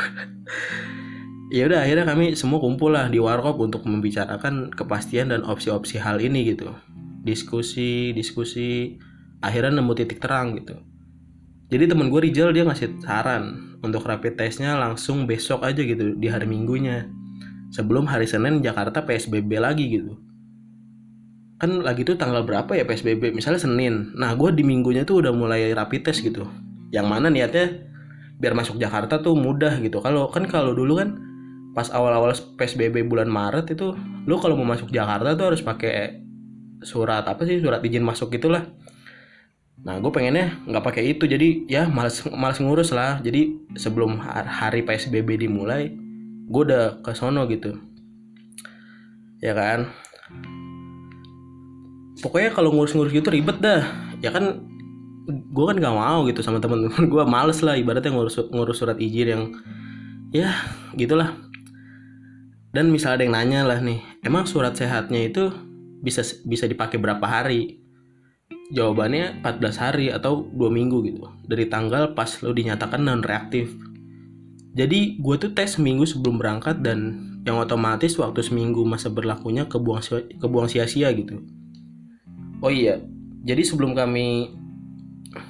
ya 1.50 1.70
udah 1.70 1.86
akhirnya 1.86 2.06
kami 2.08 2.34
semua 2.34 2.58
kumpul 2.58 2.90
lah 2.90 3.06
di 3.06 3.22
warkop 3.22 3.58
untuk 3.62 3.86
membicarakan 3.86 4.74
kepastian 4.74 5.30
dan 5.30 5.46
opsi-opsi 5.46 6.02
hal 6.02 6.18
ini 6.18 6.54
gitu. 6.54 6.74
Diskusi, 7.22 8.10
diskusi, 8.14 8.98
akhirnya 9.42 9.78
nemu 9.78 9.92
titik 9.94 10.18
terang 10.18 10.58
gitu. 10.58 10.78
Jadi 11.66 11.90
temen 11.90 12.06
gue 12.14 12.20
Rizal 12.22 12.54
dia 12.54 12.62
ngasih 12.62 13.02
saran 13.02 13.74
untuk 13.82 14.06
rapid 14.06 14.38
testnya 14.38 14.78
langsung 14.78 15.26
besok 15.26 15.66
aja 15.66 15.82
gitu 15.82 16.14
di 16.14 16.30
hari 16.30 16.46
minggunya. 16.46 17.10
Sebelum 17.74 18.06
hari 18.06 18.30
Senin 18.30 18.62
Jakarta 18.62 19.02
PSBB 19.02 19.58
lagi 19.58 19.90
gitu. 19.90 20.14
Kan 21.58 21.82
lagi 21.82 22.06
tuh 22.06 22.14
tanggal 22.14 22.46
berapa 22.46 22.70
ya 22.78 22.86
PSBB 22.86 23.34
misalnya 23.34 23.58
Senin. 23.58 24.14
Nah 24.14 24.38
gue 24.38 24.54
di 24.54 24.62
minggunya 24.62 25.02
tuh 25.02 25.26
udah 25.26 25.34
mulai 25.34 25.74
rapid 25.74 26.06
test 26.06 26.22
gitu. 26.22 26.46
Yang 26.94 27.06
mana 27.10 27.26
niatnya 27.34 27.90
biar 28.38 28.54
masuk 28.54 28.78
Jakarta 28.78 29.18
tuh 29.18 29.34
mudah 29.34 29.82
gitu. 29.82 29.98
Kalau 29.98 30.30
kan 30.30 30.46
kalau 30.46 30.70
dulu 30.70 31.02
kan 31.02 31.18
pas 31.76 31.92
awal-awal 31.92 32.32
PSBB 32.56 33.04
bulan 33.04 33.28
Maret 33.28 33.76
itu 33.76 33.92
lu 34.24 34.40
kalau 34.40 34.56
mau 34.56 34.72
masuk 34.72 34.88
Jakarta 34.88 35.36
tuh 35.36 35.52
harus 35.52 35.60
pakai 35.60 36.24
surat 36.80 37.20
apa 37.28 37.44
sih 37.44 37.60
surat 37.60 37.84
izin 37.84 38.00
masuk 38.00 38.32
gitulah. 38.32 38.64
Nah 39.84 40.00
gue 40.00 40.08
pengennya 40.08 40.56
nggak 40.64 40.80
pakai 40.80 41.12
itu 41.12 41.28
jadi 41.28 41.68
ya 41.68 41.84
males 41.84 42.24
males 42.32 42.56
ngurus 42.64 42.96
lah. 42.96 43.20
Jadi 43.20 43.68
sebelum 43.76 44.16
hari 44.24 44.88
PSBB 44.88 45.44
dimulai 45.44 45.92
gue 46.48 46.62
udah 46.64 47.04
ke 47.04 47.12
sono 47.12 47.44
gitu. 47.44 47.76
Ya 49.44 49.52
kan? 49.52 49.92
Pokoknya 52.24 52.56
kalau 52.56 52.72
ngurus-ngurus 52.72 53.12
gitu 53.12 53.28
ribet 53.28 53.60
dah. 53.60 53.84
Ya 54.24 54.32
kan 54.32 54.64
gue 55.28 55.64
kan 55.68 55.76
gak 55.76 55.92
mau 55.92 56.24
gitu 56.24 56.40
sama 56.40 56.62
temen-temen 56.62 57.10
gue 57.12 57.22
males 57.28 57.60
lah 57.60 57.76
ibaratnya 57.76 58.14
ngurus 58.14 58.48
ngurus 58.48 58.78
surat 58.78 58.96
izin 58.96 59.28
yang 59.28 59.42
ya 60.30 60.54
gitulah 60.94 61.34
dan 62.76 62.92
misalnya 62.92 63.16
ada 63.16 63.24
yang 63.24 63.34
nanya 63.40 63.60
lah 63.64 63.80
nih 63.80 64.04
emang 64.20 64.44
surat 64.44 64.76
sehatnya 64.76 65.32
itu 65.32 65.48
bisa 66.04 66.20
bisa 66.44 66.68
dipakai 66.68 67.00
berapa 67.00 67.24
hari? 67.24 67.80
Jawabannya 68.66 69.40
14 69.46 69.82
hari 69.82 70.06
atau 70.12 70.42
dua 70.50 70.68
minggu 70.68 70.98
gitu. 71.06 71.22
Dari 71.46 71.70
tanggal 71.70 72.18
pas 72.18 72.28
lo 72.42 72.50
dinyatakan 72.52 73.00
non 73.00 73.22
reaktif 73.24 73.72
jadi 74.76 75.16
gue 75.16 75.36
tuh 75.40 75.56
tes 75.56 75.80
seminggu 75.80 76.04
sebelum 76.04 76.36
berangkat 76.36 76.84
dan 76.84 77.24
yang 77.48 77.56
otomatis 77.56 78.12
waktu 78.20 78.44
seminggu 78.44 78.84
masa 78.84 79.08
berlakunya 79.08 79.64
kebuang 79.64 80.04
kebuang 80.36 80.68
sia-sia 80.68 81.08
gitu. 81.16 81.40
Oh 82.60 82.68
iya, 82.68 83.00
jadi 83.40 83.64
sebelum 83.64 83.96
kami 83.96 84.52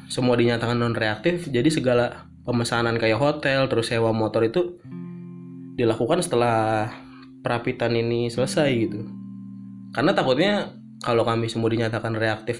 semua 0.07 0.39
dinyatakan 0.39 0.79
non 0.79 0.95
reaktif, 0.95 1.51
jadi 1.51 1.67
segala 1.75 2.31
pemesanan 2.47 3.03
kayak 3.03 3.19
hotel 3.19 3.67
terus 3.67 3.91
sewa 3.91 4.15
motor 4.15 4.47
itu 4.47 4.79
dilakukan 5.75 6.23
setelah 6.23 6.87
perapitan 7.47 7.95
ini 7.95 8.27
selesai 8.27 8.71
gitu. 8.75 9.07
Karena 9.95 10.11
takutnya 10.11 10.75
kalau 10.99 11.23
kami 11.23 11.47
semua 11.47 11.71
dinyatakan 11.71 12.19
reaktif 12.19 12.59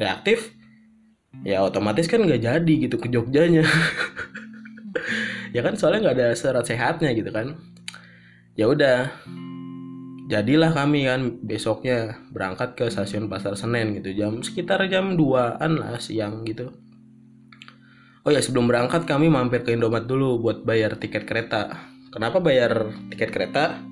reaktif 0.00 0.56
ya 1.44 1.60
otomatis 1.60 2.08
kan 2.08 2.24
nggak 2.24 2.40
jadi 2.40 2.74
gitu 2.88 2.96
ke 2.96 3.12
Jogjanya. 3.12 3.68
ya 5.56 5.60
kan 5.60 5.76
soalnya 5.76 6.08
nggak 6.08 6.16
ada 6.16 6.28
surat 6.32 6.64
sehatnya 6.64 7.12
gitu 7.12 7.28
kan. 7.28 7.60
Ya 8.56 8.68
udah, 8.68 9.08
jadilah 10.32 10.72
kami 10.72 11.04
kan 11.04 11.44
besoknya 11.44 12.16
berangkat 12.32 12.72
ke 12.72 12.88
stasiun 12.88 13.28
pasar 13.28 13.52
Senen 13.52 13.92
gitu 14.00 14.16
jam 14.16 14.40
sekitar 14.40 14.80
jam 14.88 15.12
2an 15.12 15.76
lah 15.76 16.00
siang 16.00 16.40
gitu 16.48 16.72
oh 18.24 18.30
ya 18.32 18.40
sebelum 18.40 18.64
berangkat 18.64 19.04
kami 19.04 19.28
mampir 19.28 19.60
ke 19.60 19.76
Indomaret 19.76 20.08
dulu 20.08 20.40
buat 20.40 20.64
bayar 20.64 20.96
tiket 20.96 21.28
kereta 21.28 21.84
kenapa 22.08 22.40
bayar 22.40 22.96
tiket 23.12 23.28
kereta 23.28 23.84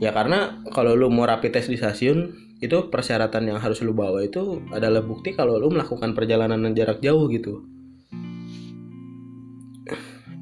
ya 0.00 0.16
karena 0.16 0.64
kalau 0.72 0.96
lu 0.96 1.12
mau 1.12 1.28
rapid 1.28 1.60
test 1.60 1.68
di 1.68 1.76
stasiun 1.76 2.48
itu 2.60 2.92
persyaratan 2.92 3.52
yang 3.52 3.58
harus 3.60 3.80
lu 3.80 3.92
bawa 3.92 4.24
itu 4.24 4.64
adalah 4.72 5.00
bukti 5.00 5.32
kalau 5.36 5.60
lu 5.60 5.72
melakukan 5.72 6.16
perjalanan 6.16 6.72
jarak 6.72 7.00
jauh 7.04 7.28
gitu. 7.28 7.64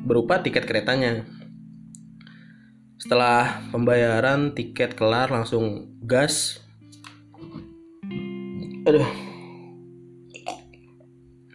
Berupa 0.03 0.43
tiket 0.43 0.67
keretanya. 0.67 1.27
Setelah 2.99 3.63
pembayaran 3.71 4.55
tiket 4.55 4.99
kelar 4.99 5.31
langsung 5.31 5.95
gas. 6.03 6.59
Aduh. 8.83 9.07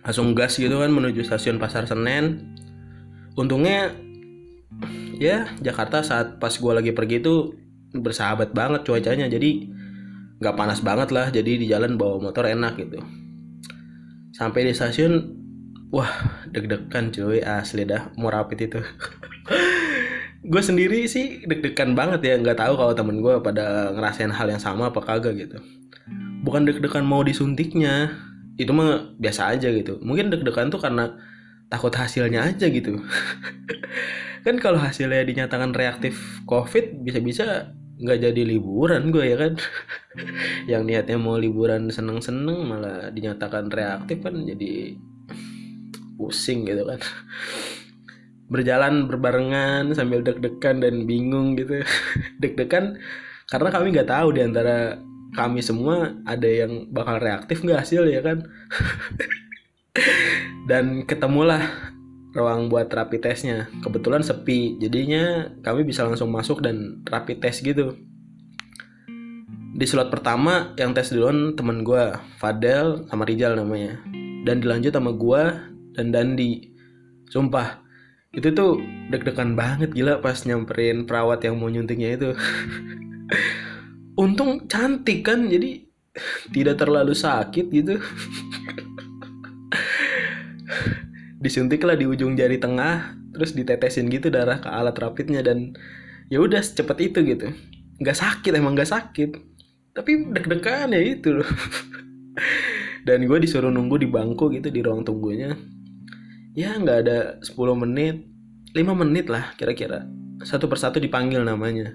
Langsung 0.04 0.32
gas 0.32 0.56
gitu 0.60 0.80
kan 0.80 0.92
menuju 0.92 1.28
stasiun 1.28 1.60
pasar 1.60 1.88
Senen. 1.88 2.56
Untungnya 3.36 3.92
ya 5.20 5.52
Jakarta 5.60 6.04
saat 6.08 6.40
pas 6.40 6.56
gue 6.56 6.72
lagi 6.72 6.92
pergi 6.96 7.20
itu 7.20 7.63
bersahabat 7.94 8.52
banget 8.52 8.84
cuacanya. 8.84 9.30
Jadi 9.30 9.70
nggak 10.42 10.58
panas 10.58 10.82
banget 10.82 11.14
lah. 11.14 11.30
Jadi 11.30 11.62
di 11.64 11.66
jalan 11.70 11.96
bawa 11.96 12.20
motor 12.20 12.50
enak 12.50 12.76
gitu. 12.82 13.00
Sampai 14.34 14.66
di 14.66 14.74
stasiun 14.74 15.44
wah 15.94 16.10
deg-degan 16.50 17.14
cuy 17.14 17.40
asli 17.46 17.86
dah 17.86 18.10
mau 18.18 18.34
rapid 18.34 18.60
itu. 18.66 18.82
Gue 20.52 20.60
sendiri 20.60 21.08
sih 21.08 21.46
deg-degan 21.46 21.96
banget 21.96 22.20
ya 22.26 22.34
nggak 22.36 22.60
tahu 22.60 22.76
kalau 22.76 22.92
temen 22.92 23.24
gue 23.24 23.40
pada 23.40 23.96
ngerasain 23.96 24.28
hal 24.28 24.52
yang 24.52 24.60
sama 24.60 24.92
apa 24.92 25.00
kagak 25.00 25.40
gitu. 25.40 25.56
Bukan 26.44 26.68
deg-degan 26.68 27.08
mau 27.08 27.24
disuntiknya 27.24 28.12
itu 28.60 28.76
mah 28.76 29.16
biasa 29.16 29.56
aja 29.56 29.72
gitu. 29.72 30.04
Mungkin 30.04 30.36
deg-degan 30.36 30.68
tuh 30.68 30.84
karena 30.84 31.16
takut 31.72 31.96
hasilnya 31.96 32.44
aja 32.44 32.68
gitu. 32.68 33.00
Kan 34.46 34.60
kalau 34.60 34.84
hasilnya 34.84 35.24
dinyatakan 35.24 35.72
reaktif 35.72 36.44
covid 36.44 37.00
bisa-bisa 37.08 37.72
nggak 38.04 38.20
jadi 38.20 38.42
liburan 38.44 39.16
gue 39.16 39.26
ya 39.32 39.38
kan? 39.40 39.54
Yang 40.72 40.84
niatnya 40.84 41.18
mau 41.18 41.40
liburan 41.40 41.88
seneng-seneng 41.88 42.68
malah 42.68 43.08
dinyatakan 43.16 43.72
reaktif 43.72 44.20
kan 44.20 44.36
jadi 44.44 45.00
pusing 46.20 46.68
gitu 46.68 46.84
kan. 46.84 47.00
Berjalan 48.52 49.08
berbarengan 49.08 49.96
sambil 49.96 50.20
deg-degan 50.20 50.84
dan 50.84 51.08
bingung 51.08 51.56
gitu. 51.56 51.80
Deg-degan 52.44 53.00
karena 53.48 53.70
kami 53.72 53.96
nggak 53.96 54.12
tahu 54.12 54.36
di 54.36 54.42
antara 54.44 55.00
kami 55.34 55.66
semua 55.66 56.14
ada 56.28 56.46
yang 56.46 56.92
bakal 56.92 57.18
reaktif 57.18 57.64
nggak 57.64 57.88
hasil 57.88 58.04
ya 58.12 58.20
kan? 58.20 58.44
Dan 60.70 61.06
ketemulah 61.06 61.93
ruang 62.34 62.66
buat 62.66 62.90
rapid 62.90 63.30
testnya 63.30 63.70
kebetulan 63.86 64.26
sepi 64.26 64.82
jadinya 64.82 65.54
kami 65.62 65.86
bisa 65.86 66.02
langsung 66.02 66.34
masuk 66.34 66.66
dan 66.66 67.06
rapid 67.06 67.38
test 67.40 67.62
gitu. 67.62 67.94
Di 69.74 69.90
slot 69.90 70.14
pertama 70.14 70.78
yang 70.78 70.94
tes 70.94 71.10
duluan 71.10 71.58
teman 71.58 71.82
gue 71.82 72.14
Fadel 72.38 73.10
sama 73.10 73.26
Rijal 73.26 73.58
namanya. 73.58 73.98
Dan 74.46 74.62
dilanjut 74.62 74.94
sama 74.94 75.18
gue 75.18 75.44
dan 75.98 76.14
Dandi. 76.14 76.70
Sumpah 77.34 77.82
itu 78.38 78.54
tuh 78.54 78.78
deg-degan 79.10 79.58
banget 79.58 79.94
gila 79.94 80.22
pas 80.22 80.38
nyamperin 80.46 81.10
perawat 81.10 81.42
yang 81.42 81.58
mau 81.58 81.74
nyuntiknya 81.74 82.22
itu. 82.22 82.38
Untung 84.22 84.70
cantik 84.70 85.26
kan 85.26 85.50
jadi 85.50 85.90
tidak 86.54 86.78
terlalu 86.78 87.18
sakit 87.18 87.66
gitu 87.74 87.98
disuntik 91.44 91.84
lah 91.84 92.00
di 92.00 92.08
ujung 92.08 92.40
jari 92.40 92.56
tengah 92.56 93.20
terus 93.36 93.52
ditetesin 93.52 94.08
gitu 94.08 94.32
darah 94.32 94.64
ke 94.64 94.72
alat 94.72 94.96
rapidnya 94.96 95.44
dan 95.44 95.76
ya 96.32 96.40
udah 96.40 96.64
secepat 96.64 96.98
itu 97.04 97.20
gitu. 97.28 97.52
Nggak 98.00 98.18
sakit 98.18 98.52
emang 98.56 98.80
nggak 98.80 98.88
sakit. 98.88 99.30
Tapi 99.94 100.12
deg-degan 100.32 100.96
ya 100.96 101.02
itu 101.04 101.44
loh. 101.44 101.46
Dan 103.06 103.28
gue 103.28 103.38
disuruh 103.38 103.70
nunggu 103.70 104.00
di 104.02 104.08
bangku 104.10 104.50
gitu 104.50 104.72
di 104.72 104.82
ruang 104.82 105.06
tunggunya. 105.06 105.54
Ya 106.56 106.74
nggak 106.80 106.98
ada 107.06 107.38
10 107.44 107.54
menit 107.78 108.26
5 108.74 109.02
menit 109.06 109.30
lah 109.30 109.54
kira-kira. 109.54 110.10
Satu 110.42 110.66
persatu 110.66 110.98
dipanggil 110.98 111.46
namanya. 111.46 111.94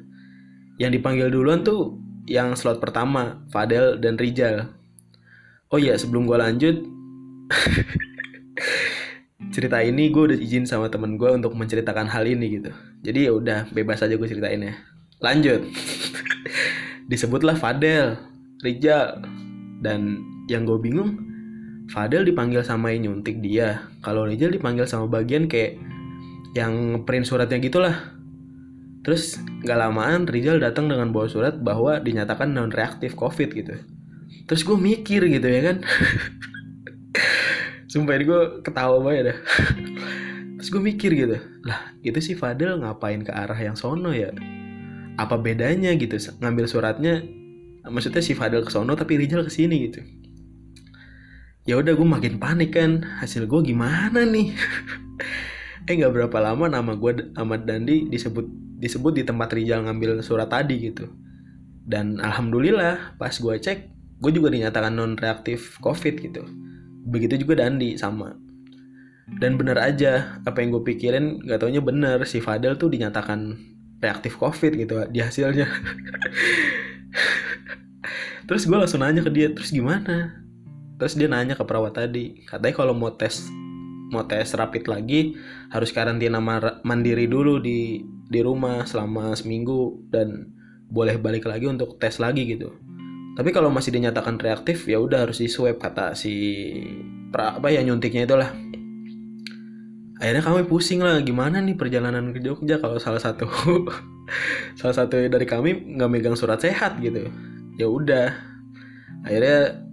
Yang 0.78 1.02
dipanggil 1.02 1.26
duluan 1.32 1.66
tuh 1.66 1.98
yang 2.28 2.54
slot 2.54 2.78
pertama 2.78 3.42
Fadel 3.50 3.98
dan 3.98 4.14
Rijal. 4.14 4.70
Oh 5.74 5.80
iya 5.80 5.98
sebelum 5.98 6.24
gue 6.24 6.38
lanjut 6.38 6.76
cerita 9.48 9.80
ini 9.80 10.12
gue 10.12 10.34
udah 10.34 10.38
izin 10.38 10.68
sama 10.68 10.92
temen 10.92 11.16
gue 11.16 11.30
untuk 11.32 11.56
menceritakan 11.56 12.08
hal 12.08 12.24
ini 12.28 12.60
gitu. 12.60 12.70
Jadi 13.04 13.28
ya 13.28 13.32
udah 13.32 13.58
bebas 13.72 14.04
aja 14.04 14.14
gue 14.14 14.28
ceritain 14.28 14.60
ya. 14.60 14.74
Lanjut. 15.24 15.64
Disebutlah 17.10 17.56
Fadel 17.56 18.20
Rijal 18.60 19.24
dan 19.80 20.20
yang 20.50 20.68
gue 20.68 20.76
bingung 20.80 21.28
Fadel 21.88 22.28
dipanggil 22.28 22.60
sama 22.60 22.92
yang 22.92 23.08
nyuntik 23.08 23.40
dia. 23.40 23.88
Kalau 24.04 24.28
Rijal 24.28 24.52
dipanggil 24.52 24.84
sama 24.84 25.08
bagian 25.08 25.48
kayak 25.48 25.80
yang 26.52 27.04
print 27.08 27.24
suratnya 27.24 27.56
gitulah. 27.64 27.96
Terus 29.00 29.40
nggak 29.64 29.78
lamaan 29.78 30.28
Rijal 30.28 30.60
datang 30.60 30.92
dengan 30.92 31.08
bawa 31.16 31.32
surat 31.32 31.56
bahwa 31.56 31.96
dinyatakan 31.96 32.52
non 32.52 32.68
reaktif 32.68 33.16
covid 33.16 33.48
gitu. 33.56 33.80
Terus 34.44 34.62
gue 34.64 34.76
mikir 34.76 35.24
gitu 35.28 35.48
ya 35.48 35.60
kan 35.72 35.76
sumpah 37.88 38.14
ini 38.20 38.24
gue 38.28 38.42
ketawa 38.60 39.00
banget 39.00 39.32
dah. 39.32 39.38
Terus 40.60 40.68
gue 40.74 40.82
mikir 40.82 41.10
gitu 41.16 41.36
lah 41.64 41.96
itu 42.04 42.18
si 42.20 42.32
Fadel 42.36 42.78
ngapain 42.84 43.24
ke 43.24 43.32
arah 43.32 43.56
yang 43.56 43.74
sono 43.74 44.12
ya? 44.12 44.30
Apa 45.18 45.40
bedanya 45.40 45.90
gitu 45.96 46.14
ngambil 46.38 46.68
suratnya 46.68 47.24
maksudnya 47.88 48.20
si 48.20 48.36
Fadel 48.36 48.62
ke 48.62 48.70
sono 48.70 48.92
tapi 48.92 49.16
Rijal 49.16 49.42
ke 49.48 49.52
sini 49.52 49.88
gitu. 49.88 50.04
Ya 51.64 51.76
udah 51.76 51.96
gue 51.96 52.06
makin 52.06 52.40
panik 52.40 52.76
kan 52.76 53.04
hasil 53.24 53.48
gue 53.48 53.60
gimana 53.64 54.22
nih? 54.22 54.52
Eh 55.88 55.96
nggak 55.96 56.12
berapa 56.12 56.52
lama 56.52 56.68
nama 56.68 56.92
gue 56.92 57.32
Ahmad 57.32 57.64
Dandi 57.64 58.12
disebut 58.12 58.44
disebut 58.76 59.16
di 59.16 59.24
tempat 59.24 59.48
Rijal 59.56 59.88
ngambil 59.88 60.20
surat 60.20 60.52
tadi 60.52 60.92
gitu. 60.92 61.08
Dan 61.88 62.20
alhamdulillah 62.20 63.16
pas 63.16 63.32
gue 63.32 63.56
cek 63.56 63.88
gue 64.20 64.32
juga 64.36 64.52
dinyatakan 64.52 64.92
non 64.92 65.16
reaktif 65.16 65.80
covid 65.80 66.20
gitu 66.20 66.44
begitu 67.08 67.40
juga 67.40 67.64
Dandi 67.64 67.96
sama. 67.96 68.36
Dan 69.28 69.60
bener 69.60 69.76
aja 69.76 70.40
apa 70.44 70.64
yang 70.64 70.72
gue 70.72 70.84
pikirin 70.88 71.44
gak 71.44 71.60
taunya 71.60 71.84
bener 71.84 72.24
si 72.24 72.40
Fadel 72.40 72.80
tuh 72.80 72.88
dinyatakan 72.88 73.60
reaktif 74.00 74.40
covid 74.40 74.72
gitu 74.72 75.04
di 75.12 75.20
hasilnya. 75.20 75.68
Terus 78.48 78.64
gue 78.64 78.78
langsung 78.80 79.04
nanya 79.04 79.20
ke 79.20 79.28
dia 79.28 79.52
terus 79.52 79.68
gimana? 79.68 80.40
Terus 80.96 81.20
dia 81.20 81.28
nanya 81.28 81.52
ke 81.52 81.64
perawat 81.68 82.00
tadi 82.00 82.48
katanya 82.48 82.80
kalau 82.80 82.96
mau 82.96 83.12
tes 83.12 83.44
mau 84.08 84.24
tes 84.24 84.48
rapid 84.56 84.88
lagi 84.88 85.36
harus 85.68 85.92
karantina 85.92 86.40
mandiri 86.80 87.28
dulu 87.28 87.60
di 87.60 88.00
di 88.32 88.40
rumah 88.40 88.88
selama 88.88 89.36
seminggu 89.36 90.08
dan 90.08 90.48
boleh 90.88 91.20
balik 91.20 91.44
lagi 91.44 91.68
untuk 91.68 92.00
tes 92.00 92.16
lagi 92.16 92.48
gitu 92.48 92.72
tapi 93.38 93.54
kalau 93.54 93.70
masih 93.70 93.94
dinyatakan 93.94 94.34
reaktif 94.42 94.90
ya 94.90 94.98
udah 94.98 95.22
harus 95.22 95.38
di 95.38 95.46
swab 95.46 95.78
kata 95.78 96.18
si 96.18 96.34
pra, 97.30 97.54
apa 97.54 97.70
ya 97.70 97.86
nyuntiknya 97.86 98.26
itulah. 98.26 98.50
Akhirnya 100.18 100.42
kami 100.42 100.66
pusing 100.66 100.98
lah 100.98 101.22
gimana 101.22 101.62
nih 101.62 101.78
perjalanan 101.78 102.34
ke 102.34 102.42
Jogja 102.42 102.82
kalau 102.82 102.98
salah 102.98 103.22
satu 103.22 103.46
salah 104.82 104.90
satu 104.90 105.30
dari 105.30 105.46
kami 105.46 105.94
nggak 105.94 106.10
megang 106.10 106.34
surat 106.34 106.58
sehat 106.58 106.98
gitu. 106.98 107.30
Ya 107.78 107.86
udah. 107.86 108.34
Akhirnya 109.22 109.86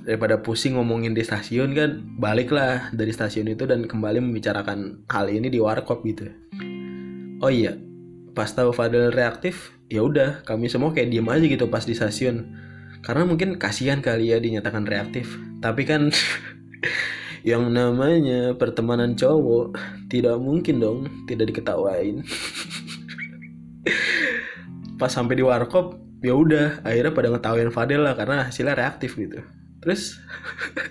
daripada 0.00 0.40
pusing 0.40 0.80
ngomongin 0.80 1.12
di 1.12 1.20
stasiun 1.20 1.76
kan 1.76 2.00
baliklah 2.16 2.88
dari 2.96 3.12
stasiun 3.12 3.52
itu 3.52 3.68
dan 3.68 3.84
kembali 3.84 4.24
membicarakan 4.24 5.04
hal 5.12 5.28
ini 5.28 5.52
di 5.52 5.60
warkop 5.60 6.00
gitu. 6.08 6.32
Oh 7.44 7.52
iya 7.52 7.76
pas 8.32 8.48
tahu 8.48 8.72
Fadel 8.72 9.12
reaktif 9.12 9.76
ya 9.94 10.02
udah 10.02 10.42
kami 10.42 10.66
semua 10.66 10.90
kayak 10.90 11.14
diem 11.14 11.30
aja 11.30 11.46
gitu 11.46 11.70
pas 11.70 11.86
di 11.86 11.94
stasiun. 11.94 12.50
Karena 13.06 13.22
mungkin 13.22 13.62
kasihan 13.62 14.02
kali 14.02 14.34
ya 14.34 14.42
dinyatakan 14.42 14.90
reaktif. 14.90 15.30
Tapi 15.62 15.86
kan 15.86 16.10
yang 17.50 17.70
namanya 17.70 18.58
pertemanan 18.58 19.14
cowok 19.14 19.78
tidak 20.10 20.34
mungkin 20.42 20.82
dong 20.82 20.98
tidak 21.30 21.54
diketawain. 21.54 22.26
Pas 24.98 25.12
sampai 25.12 25.38
di 25.38 25.44
warkop 25.46 26.00
ya 26.24 26.32
udah 26.32 26.80
akhirnya 26.82 27.12
pada 27.12 27.28
ngetawain 27.30 27.70
Fadel 27.70 28.02
lah 28.02 28.16
karena 28.18 28.48
hasilnya 28.48 28.74
reaktif 28.74 29.14
gitu. 29.14 29.44
Terus 29.84 30.16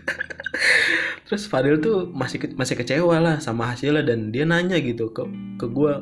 terus 1.28 1.50
Fadel 1.50 1.82
tuh 1.82 2.13
masih 2.13 2.54
masih 2.54 2.78
kecewa 2.78 3.18
lah 3.18 3.36
sama 3.42 3.74
hasilnya 3.74 4.06
dan 4.06 4.30
dia 4.30 4.46
nanya 4.46 4.78
gitu 4.78 5.10
ke 5.10 5.26
ke 5.58 5.66
gue 5.66 5.94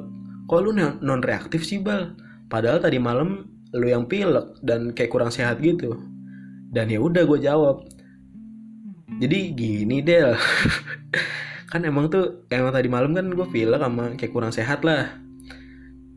kok 0.51 0.67
non 0.99 1.23
reaktif 1.23 1.63
sih 1.63 1.79
bal 1.79 2.11
padahal 2.51 2.83
tadi 2.83 2.99
malam 2.99 3.47
lu 3.71 3.87
yang 3.87 4.03
pilek 4.03 4.59
dan 4.59 4.91
kayak 4.91 5.11
kurang 5.11 5.31
sehat 5.31 5.63
gitu. 5.63 5.95
Dan 6.71 6.91
ya 6.91 6.99
udah 6.99 7.23
gue 7.23 7.39
jawab. 7.39 7.87
Jadi 9.23 9.55
gini 9.55 10.03
Del. 10.03 10.35
Kan 11.71 11.87
emang 11.87 12.11
tuh 12.11 12.43
emang 12.51 12.75
tadi 12.75 12.91
malam 12.91 13.15
kan 13.15 13.31
gue 13.31 13.47
pilek 13.47 13.79
sama 13.79 14.11
kayak 14.19 14.35
kurang 14.35 14.51
sehat 14.51 14.83
lah. 14.83 15.07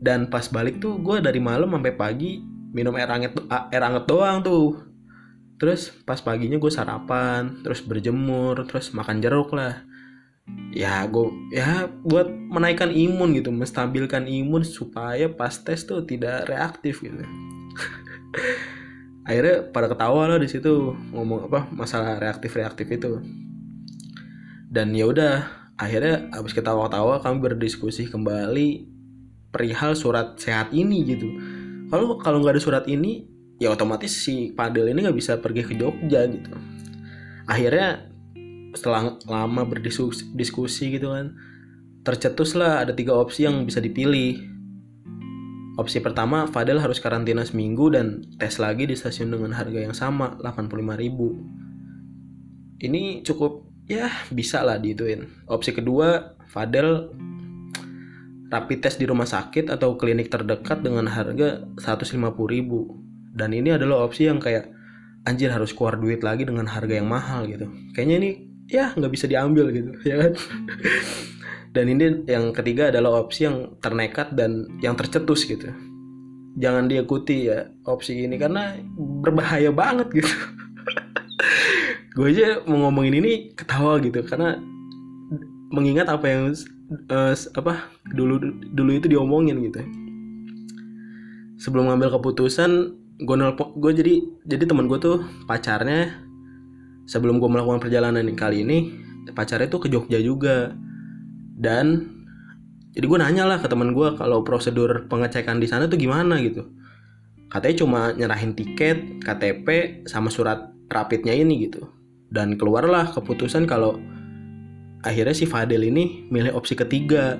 Dan 0.03 0.27
pas 0.27 0.43
balik 0.51 0.83
tuh 0.83 0.99
gue 0.99 1.23
dari 1.23 1.39
malam 1.39 1.71
sampai 1.71 1.95
pagi 1.95 2.43
minum 2.75 2.91
air 2.99 3.07
hangat 3.07 3.31
air 3.71 3.83
hangat 3.87 4.03
doang 4.03 4.43
tuh. 4.43 4.83
Terus 5.55 5.95
pas 6.03 6.19
paginya 6.19 6.59
gue 6.59 6.67
sarapan 6.67 7.63
terus 7.63 7.79
berjemur 7.79 8.67
terus 8.67 8.91
makan 8.91 9.23
jeruk 9.23 9.55
lah 9.55 9.94
ya 10.75 11.07
gue 11.07 11.31
ya 11.55 11.87
buat 12.03 12.27
menaikkan 12.29 12.91
imun 12.91 13.33
gitu 13.33 13.49
menstabilkan 13.49 14.27
imun 14.27 14.61
supaya 14.61 15.31
pas 15.31 15.55
tes 15.55 15.87
tuh 15.87 16.03
tidak 16.03 16.51
reaktif 16.51 17.01
gitu. 17.01 17.23
Akhirnya 19.27 19.65
pada 19.73 19.89
ketawa 19.89 20.29
lah 20.29 20.37
di 20.37 20.45
situ 20.45 20.93
ngomong 21.15 21.49
apa 21.49 21.65
masalah 21.73 22.21
reaktif 22.21 22.53
reaktif 22.53 22.85
itu. 22.91 23.23
Dan 24.69 24.93
ya 24.93 25.09
udah 25.09 25.35
akhirnya 25.79 26.29
abis 26.35 26.53
ketawa-tawa 26.53 27.23
kami 27.23 27.41
berdiskusi 27.41 28.05
kembali 28.11 28.85
perihal 29.49 29.97
surat 29.97 30.37
sehat 30.37 30.69
ini 30.75 31.07
gitu. 31.07 31.31
Kalau 31.89 32.19
kalau 32.21 32.43
nggak 32.43 32.59
ada 32.59 32.61
surat 32.61 32.85
ini 32.85 33.25
ya 33.57 33.71
otomatis 33.71 34.11
si 34.11 34.51
Padel 34.51 34.91
ini 34.91 35.07
nggak 35.07 35.17
bisa 35.17 35.39
pergi 35.39 35.63
ke 35.63 35.73
Jogja 35.79 36.27
gitu. 36.27 36.51
Akhirnya 37.47 38.14
setelah 38.75 39.17
lama 39.25 39.63
berdiskusi 39.65 40.35
diskusi 40.35 40.91
gitu 40.93 41.15
kan 41.15 41.33
tercetuslah 42.05 42.85
ada 42.85 42.93
tiga 42.93 43.17
opsi 43.17 43.49
yang 43.49 43.65
bisa 43.65 43.81
dipilih. 43.81 44.53
Opsi 45.75 45.99
pertama 45.99 46.47
Fadel 46.47 46.79
harus 46.79 47.03
karantina 47.03 47.43
seminggu 47.43 47.91
dan 47.91 48.23
tes 48.39 48.61
lagi 48.63 48.87
di 48.87 48.95
stasiun 48.95 49.33
dengan 49.33 49.51
harga 49.51 49.75
yang 49.75 49.91
sama 49.91 50.39
85.000 50.39 51.65
ini 52.85 53.25
cukup 53.25 53.67
ya 53.89 54.07
bisa 54.31 54.63
lah 54.63 54.79
diituin. 54.79 55.27
Opsi 55.51 55.75
kedua 55.75 56.37
Fadel 56.47 57.11
rapid 58.47 58.79
test 58.79 59.01
di 59.01 59.09
rumah 59.09 59.27
sakit 59.27 59.67
atau 59.67 59.99
klinik 59.99 60.31
terdekat 60.31 60.79
dengan 60.79 61.11
harga 61.11 61.67
150.000 61.75 63.35
dan 63.35 63.51
ini 63.51 63.75
adalah 63.75 64.07
opsi 64.07 64.31
yang 64.31 64.39
kayak 64.39 64.71
anjir 65.27 65.51
harus 65.51 65.75
keluar 65.75 65.99
duit 65.99 66.23
lagi 66.23 66.47
dengan 66.47 66.71
harga 66.71 66.95
yang 66.95 67.09
mahal 67.09 67.43
gitu. 67.51 67.67
Kayaknya 67.91 68.15
ini 68.21 68.31
ya 68.69 68.91
nggak 68.97 69.13
bisa 69.13 69.25
diambil 69.29 69.69
gitu 69.69 69.91
ya 70.09 70.15
kan? 70.25 70.33
Dan 71.75 71.91
ini 71.91 72.23
yang 72.23 72.55
ketiga 72.55 72.87
adalah 72.87 73.19
opsi 73.19 73.43
yang 73.43 73.75
ternekat 73.83 74.31
dan 74.31 74.63
yang 74.79 74.95
tercetus 74.95 75.43
gitu. 75.43 75.75
Jangan 76.55 76.87
diikuti 76.87 77.51
ya 77.51 77.67
opsi 77.83 78.23
ini 78.23 78.39
karena 78.39 78.79
berbahaya 78.95 79.75
banget 79.75 80.23
gitu. 80.23 80.31
Gue 82.15 82.31
aja 82.31 82.63
mau 82.63 82.87
ngomongin 82.87 83.19
ini 83.19 83.51
ketawa 83.59 83.99
gitu 83.99 84.23
karena 84.23 84.55
mengingat 85.67 86.07
apa 86.07 86.23
yang 86.31 86.55
uh, 87.11 87.35
apa 87.35 87.91
dulu 88.15 88.39
dulu 88.71 88.91
itu 88.95 89.11
diomongin 89.11 89.59
gitu. 89.67 89.83
Sebelum 91.59 91.91
ngambil 91.91 92.15
keputusan 92.15 92.95
gue 93.19 93.35
nelpon 93.35 93.75
gue 93.79 93.91
jadi 93.95 94.13
jadi 94.47 94.63
teman 94.67 94.87
gue 94.87 94.99
tuh 94.99 95.23
pacarnya 95.43 96.24
sebelum 97.05 97.37
gue 97.37 97.49
melakukan 97.49 97.81
perjalanan 97.81 98.25
kali 98.33 98.65
ini 98.65 98.77
pacarnya 99.33 99.69
tuh 99.69 99.85
ke 99.85 99.87
Jogja 99.89 100.21
juga. 100.21 100.73
Dan 101.55 102.15
jadi 102.93 103.05
gue 103.07 103.19
nanya 103.19 103.43
lah 103.47 103.57
ke 103.59 103.67
teman 103.67 103.95
gue 103.95 104.13
kalau 104.19 104.43
prosedur 104.45 105.07
pengecekan 105.09 105.57
di 105.57 105.67
sana 105.67 105.89
tuh 105.89 105.97
gimana 105.97 106.37
gitu. 106.43 106.67
Katanya 107.49 107.75
cuma 107.81 108.01
nyerahin 108.13 108.53
tiket 108.57 109.23
KTP 109.23 109.67
sama 110.09 110.27
surat 110.27 110.71
rapidnya 110.91 111.31
ini 111.31 111.69
gitu. 111.69 111.87
Dan 112.29 112.59
keluarlah 112.59 113.15
keputusan 113.15 113.69
kalau 113.69 113.95
akhirnya 115.05 115.35
si 115.37 115.45
Fadel 115.47 115.87
ini 115.87 116.27
milih 116.27 116.51
opsi 116.57 116.75
ketiga. 116.75 117.39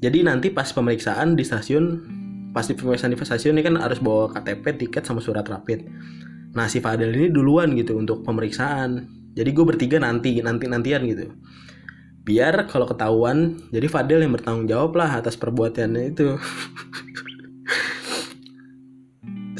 Jadi 0.00 0.24
nanti 0.24 0.48
pas 0.48 0.68
pemeriksaan 0.72 1.36
di 1.36 1.44
stasiun 1.44 1.84
pas 2.50 2.66
di 2.66 2.74
pemeriksaan 2.74 3.14
di 3.14 3.18
stasiun 3.20 3.54
ini 3.56 3.62
kan 3.62 3.78
harus 3.78 4.02
bawa 4.02 4.32
KTP 4.34 4.86
tiket 4.86 5.06
sama 5.06 5.22
surat 5.22 5.46
rapid 5.46 5.86
nah 6.50 6.66
si 6.66 6.82
Fadel 6.82 7.14
ini 7.14 7.30
duluan 7.30 7.70
gitu 7.78 7.94
untuk 7.94 8.26
pemeriksaan. 8.26 9.06
Jadi 9.38 9.50
gue 9.54 9.64
bertiga 9.64 10.02
nanti 10.02 10.42
nanti 10.42 10.66
nantian 10.66 11.06
gitu. 11.06 11.30
Biar 12.26 12.66
kalau 12.66 12.90
ketahuan 12.90 13.62
jadi 13.70 13.86
Fadel 13.86 14.26
yang 14.26 14.34
bertanggung 14.34 14.66
jawab 14.66 14.98
lah 14.98 15.22
atas 15.22 15.38
perbuatannya 15.38 16.10
itu. 16.10 16.34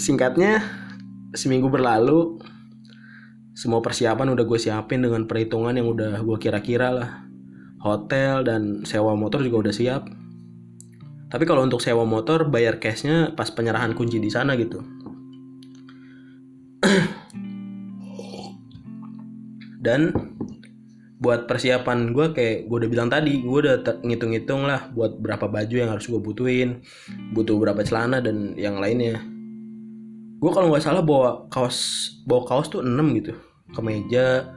Singkatnya 0.05 0.64
seminggu 1.31 1.70
berlalu 1.70 2.42
semua 3.55 3.85
persiapan 3.85 4.35
udah 4.35 4.44
gue 4.48 4.59
siapin 4.59 5.05
dengan 5.05 5.29
perhitungan 5.29 5.76
yang 5.76 5.92
udah 5.92 6.24
gue 6.26 6.38
kira-kira 6.42 6.90
lah. 6.90 7.11
Hotel 7.81 8.44
dan 8.44 8.85
sewa 8.85 9.16
motor 9.16 9.40
juga 9.40 9.68
udah 9.68 9.74
siap. 9.74 10.03
Tapi 11.31 11.44
kalau 11.46 11.62
untuk 11.62 11.81
sewa 11.81 12.03
motor 12.03 12.50
bayar 12.50 12.83
cashnya 12.83 13.33
pas 13.38 13.48
penyerahan 13.48 13.94
kunci 13.94 14.18
di 14.18 14.29
sana 14.29 14.59
gitu 14.59 15.00
dan 19.85 20.16
buat 21.21 21.45
persiapan 21.45 22.16
gue 22.16 22.33
kayak 22.33 22.64
gue 22.64 22.77
udah 22.81 22.88
bilang 22.88 23.12
tadi 23.12 23.45
gue 23.45 23.59
udah 23.61 23.85
ngitung-ngitung 24.01 24.64
lah 24.64 24.88
buat 24.97 25.21
berapa 25.21 25.53
baju 25.53 25.75
yang 25.77 25.93
harus 25.93 26.09
gue 26.09 26.16
butuhin 26.16 26.81
butuh 27.37 27.61
berapa 27.61 27.85
celana 27.85 28.25
dan 28.25 28.57
yang 28.57 28.81
lainnya. 28.81 29.21
Gue 30.40 30.49
kalau 30.57 30.73
nggak 30.73 30.81
salah 30.81 31.05
bawa 31.05 31.45
kaos 31.53 32.09
bawa 32.25 32.49
kaos 32.49 32.73
tuh 32.73 32.81
6 32.81 32.88
gitu. 33.21 33.37
Kemeja 33.77 34.49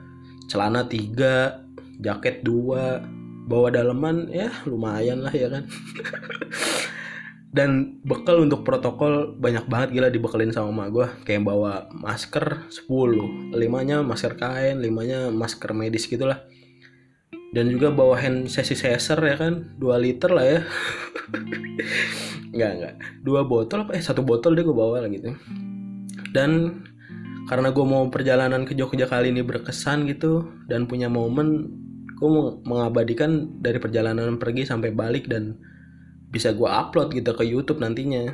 celana 0.48 0.88
tiga 0.88 1.60
jaket 2.00 2.48
dua 2.48 3.04
bawa 3.48 3.72
daleman 3.72 4.32
ya 4.32 4.48
lumayan 4.64 5.20
lah 5.20 5.34
ya 5.36 5.52
kan 5.52 5.68
dan 7.54 8.02
bekal 8.02 8.42
untuk 8.42 8.66
protokol 8.66 9.38
banyak 9.38 9.70
banget 9.70 9.94
gila 9.94 10.10
dibekelin 10.10 10.50
sama 10.50 10.74
emak 10.74 10.88
gue 10.90 11.08
kayak 11.30 11.46
bawa 11.46 11.86
masker 11.94 12.66
10 12.74 13.54
limanya 13.54 14.02
masker 14.02 14.34
kain 14.34 14.82
limanya 14.82 15.30
masker 15.30 15.72
medis 15.78 16.10
gitulah. 16.10 16.42
Dan 17.54 17.70
juga 17.70 17.94
bawa 17.94 18.18
hand 18.18 18.50
sanitizer 18.50 19.22
ya 19.22 19.36
kan 19.38 19.78
2 19.78 19.86
liter 20.02 20.34
lah 20.34 20.46
ya. 20.46 20.60
Nggak 22.54 22.72
nggak. 22.78 22.94
Dua 23.26 23.42
botol 23.46 23.86
apa? 23.86 23.98
Eh 23.98 24.02
satu 24.02 24.22
botol 24.22 24.54
deh 24.54 24.62
gue 24.62 24.74
bawa 24.74 25.02
lah 25.02 25.10
gitu. 25.10 25.34
Dan 26.34 26.82
karena 27.50 27.70
gue 27.70 27.86
mau 27.86 28.10
perjalanan 28.10 28.66
ke 28.66 28.78
Jogja 28.78 29.10
kali 29.10 29.34
ini 29.34 29.42
berkesan 29.46 30.06
gitu 30.08 30.48
dan 30.70 30.86
punya 30.88 31.12
momen 31.12 31.70
gue 32.18 32.30
mau 32.30 32.62
mengabadikan 32.64 33.60
dari 33.60 33.82
perjalanan 33.82 34.40
pergi 34.40 34.64
sampai 34.64 34.96
balik 34.96 35.28
dan 35.28 35.60
bisa 36.34 36.50
gue 36.58 36.66
upload 36.66 37.14
gitu 37.14 37.38
ke 37.38 37.46
YouTube 37.46 37.78
nantinya. 37.78 38.34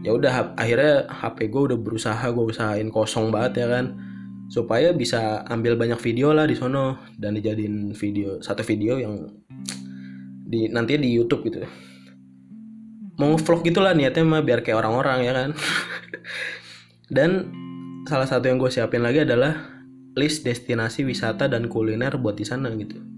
Ya 0.00 0.16
udah 0.16 0.56
akhirnya 0.56 1.04
HP 1.12 1.52
gue 1.52 1.62
udah 1.68 1.76
berusaha 1.76 2.24
gue 2.32 2.44
usahain 2.48 2.88
kosong 2.88 3.28
banget 3.28 3.60
ya 3.60 3.66
kan 3.68 4.00
supaya 4.48 4.96
bisa 4.96 5.44
ambil 5.48 5.76
banyak 5.76 6.00
video 6.00 6.32
lah 6.32 6.48
di 6.48 6.56
sono 6.56 7.00
dan 7.16 7.36
dijadiin 7.36 7.92
video 7.96 8.40
satu 8.40 8.60
video 8.64 8.96
yang 8.96 9.28
di 10.48 10.72
nanti 10.72 10.96
di 10.96 11.12
YouTube 11.12 11.44
gitu. 11.44 11.68
Mau 13.20 13.36
vlog 13.36 13.60
gitulah 13.60 13.92
niatnya 13.92 14.24
mah 14.24 14.40
biar 14.40 14.64
kayak 14.64 14.80
orang-orang 14.80 15.18
ya 15.22 15.32
kan. 15.36 15.50
Dan 17.16 17.52
salah 18.08 18.26
satu 18.26 18.50
yang 18.50 18.58
gue 18.58 18.72
siapin 18.72 19.04
lagi 19.04 19.22
adalah 19.22 19.54
list 20.18 20.42
destinasi 20.42 21.06
wisata 21.06 21.46
dan 21.46 21.70
kuliner 21.70 22.16
buat 22.18 22.34
di 22.34 22.46
sana 22.46 22.74
gitu. 22.74 23.13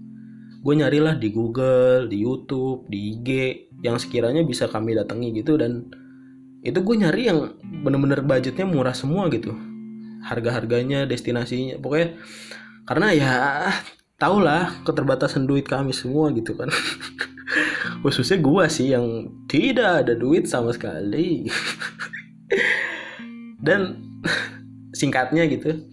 Gue 0.61 0.73
nyarilah 0.75 1.15
di 1.15 1.29
Google, 1.31 2.09
di 2.09 2.21
YouTube, 2.21 2.89
di 2.89 3.15
IG 3.15 3.29
yang 3.85 4.01
sekiranya 4.01 4.41
bisa 4.43 4.65
kami 4.67 4.97
datangi 4.97 5.31
gitu 5.37 5.55
dan 5.55 5.87
itu 6.65 6.79
gue 6.81 6.95
nyari 6.97 7.29
yang 7.29 7.55
bener-bener 7.85 8.25
budgetnya 8.25 8.65
murah 8.67 8.93
semua 8.93 9.29
gitu. 9.29 9.53
Harga-harganya, 10.25 11.05
destinasinya, 11.07 11.79
pokoknya 11.79 12.17
karena 12.87 13.07
ya 13.13 13.31
tau 14.17 14.41
lah 14.41 14.81
keterbatasan 14.83 15.45
duit 15.45 15.69
kami 15.69 15.93
semua 15.93 16.33
gitu 16.33 16.57
kan. 16.57 16.67
Khususnya 18.03 18.41
gue 18.41 18.65
sih 18.67 18.91
yang 18.91 19.31
tidak 19.47 20.03
ada 20.05 20.13
duit 20.17 20.49
sama 20.49 20.73
sekali. 20.73 21.47
dan 23.61 23.99
singkatnya 24.99 25.43
gitu 25.49 25.83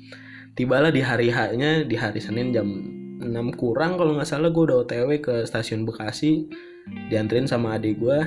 tibalah 0.55 0.95
di 0.95 1.03
hari 1.03 1.35
haknya 1.35 1.83
di 1.83 1.97
hari 1.99 2.23
Senin 2.23 2.55
jam 2.55 2.69
6 3.25 3.61
kurang 3.61 3.97
kalau 3.97 4.15
nggak 4.17 4.29
salah. 4.29 4.53
Gue 4.53 4.69
udah 4.69 4.85
OTW 4.85 5.25
ke 5.25 5.35
stasiun 5.49 5.89
Bekasi 5.89 6.49
dianterin 7.09 7.49
sama 7.49 7.81
adik 7.81 7.97
gue 7.97 8.19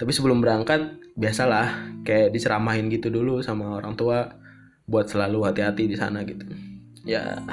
tapi 0.00 0.16
sebelum 0.16 0.40
berangkat 0.40 0.96
biasalah 1.12 1.92
kayak 2.08 2.32
diceramahin 2.32 2.88
gitu 2.88 3.12
dulu 3.12 3.44
sama 3.44 3.76
orang 3.76 3.92
tua 3.92 4.32
buat 4.88 5.12
selalu 5.12 5.44
hati-hati 5.44 5.84
di 5.92 5.96
sana 5.96 6.24
gitu. 6.24 6.48
Ya 7.04 7.44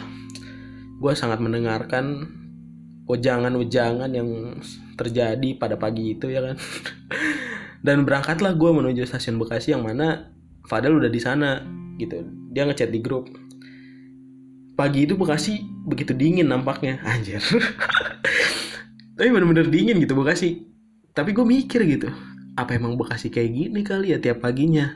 gue 0.97 1.13
sangat 1.13 1.43
mendengarkan 1.43 2.23
ujangan-ujangan 3.11 4.11
yang 4.15 4.59
terjadi 4.95 5.59
pada 5.59 5.75
pagi 5.75 6.15
itu 6.15 6.31
ya 6.31 6.39
kan? 6.39 6.55
Dan 7.85 8.07
berangkatlah 8.07 8.55
gue 8.55 8.71
menuju 8.71 9.03
stasiun 9.03 9.35
Bekasi 9.35 9.75
yang 9.75 9.83
mana 9.83 10.31
Fadel 10.71 10.95
udah 10.95 11.11
di 11.11 11.19
sana 11.19 11.59
gitu. 11.99 12.23
Dia 12.55 12.63
ngechat 12.63 12.95
di 12.95 13.03
grup 13.03 13.27
pagi 14.77 15.09
itu 15.09 15.17
Bekasi 15.17 15.65
begitu 15.83 16.13
dingin 16.13 16.47
nampaknya. 16.47 17.01
Anjir. 17.01 17.41
Tapi 19.17 19.27
bener-bener 19.33 19.67
dingin 19.67 19.97
gitu 19.97 20.13
Bekasi. 20.13 20.61
Tapi 21.17 21.33
gue 21.33 21.41
mikir 21.41 21.81
gitu 21.89 22.13
apa 22.57 22.73
emang 22.73 22.97
Bekasi 22.97 23.29
kayak 23.33 23.49
gini 23.53 23.81
kali 23.81 24.13
ya 24.13 24.21
tiap 24.21 24.45
paginya? 24.45 24.93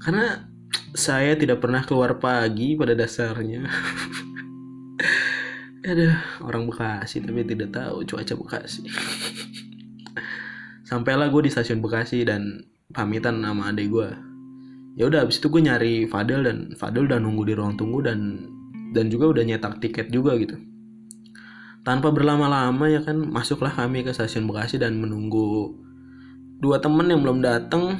Karena 0.00 0.48
saya 0.96 1.36
tidak 1.36 1.60
pernah 1.60 1.84
keluar 1.84 2.16
pagi 2.16 2.76
pada 2.76 2.96
dasarnya. 2.96 3.68
Ada 5.90 6.40
orang 6.40 6.68
Bekasi 6.68 7.20
tapi 7.20 7.44
tidak 7.44 7.76
tahu 7.76 8.08
cuaca 8.08 8.34
Bekasi. 8.36 8.88
Sampailah 10.88 11.28
gue 11.28 11.44
di 11.44 11.50
stasiun 11.52 11.84
Bekasi 11.84 12.24
dan 12.24 12.64
pamitan 12.90 13.44
sama 13.44 13.70
adik 13.70 13.92
gue 13.92 14.10
ya 14.98 15.06
udah 15.06 15.22
abis 15.22 15.38
itu 15.38 15.46
gue 15.46 15.62
nyari 15.62 15.94
Fadel 16.10 16.42
dan 16.42 16.74
Fadel 16.74 17.06
udah 17.06 17.22
nunggu 17.22 17.46
di 17.46 17.54
ruang 17.54 17.78
tunggu 17.78 18.02
dan 18.02 18.49
dan 18.90 19.10
juga 19.10 19.30
udah 19.30 19.44
nyetak 19.46 19.78
tiket 19.78 20.10
juga 20.10 20.34
gitu. 20.38 20.58
Tanpa 21.80 22.12
berlama-lama 22.12 22.92
ya 22.92 23.00
kan 23.00 23.16
masuklah 23.16 23.72
kami 23.72 24.04
ke 24.04 24.12
stasiun 24.12 24.44
Bekasi 24.44 24.76
dan 24.76 25.00
menunggu 25.00 25.72
dua 26.60 26.76
temen 26.76 27.08
yang 27.08 27.24
belum 27.24 27.40
datang 27.40 27.96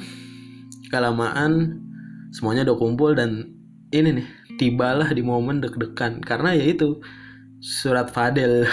kelamaan 0.92 1.81
semuanya 2.29 2.68
udah 2.68 2.76
kumpul 2.76 3.16
dan 3.16 3.57
ini 3.90 4.20
nih 4.20 4.29
tibalah 4.61 5.09
di 5.09 5.24
momen 5.24 5.64
deg-degan. 5.64 6.20
Karena 6.20 6.53
ya 6.53 6.68
itu 6.68 7.00
surat 7.64 8.12
Fadel 8.12 8.68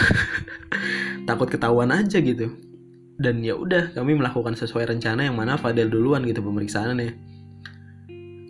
takut 1.29 1.47
ketahuan 1.47 1.93
aja 1.95 2.19
gitu. 2.19 2.51
Dan 3.17 3.41
ya 3.41 3.57
udah 3.57 3.95
kami 3.95 4.13
melakukan 4.13 4.53
sesuai 4.53 4.91
rencana 4.93 5.25
yang 5.25 5.39
mana 5.39 5.55
Fadel 5.55 5.87
duluan 5.87 6.27
gitu 6.27 6.43
pemeriksaannya. 6.43 7.15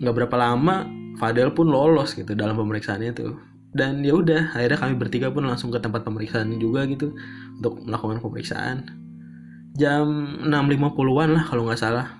Nggak 0.02 0.16
berapa 0.18 0.36
lama 0.36 0.90
Fadel 1.22 1.54
pun 1.54 1.70
lolos 1.70 2.18
gitu 2.18 2.34
dalam 2.34 2.58
pemeriksaan 2.58 3.02
itu 3.06 3.38
dan 3.78 4.02
ya 4.02 4.18
udah 4.18 4.58
akhirnya 4.58 4.82
kami 4.82 4.94
bertiga 4.98 5.30
pun 5.30 5.46
langsung 5.46 5.70
ke 5.70 5.78
tempat 5.78 6.02
pemeriksaan 6.02 6.58
juga 6.58 6.90
gitu 6.90 7.13
untuk 7.62 7.86
melakukan 7.86 8.18
pemeriksaan. 8.18 8.90
Jam 9.78 10.42
6.50an 10.42 11.30
lah 11.38 11.46
kalau 11.46 11.70
nggak 11.70 11.78
salah. 11.78 12.18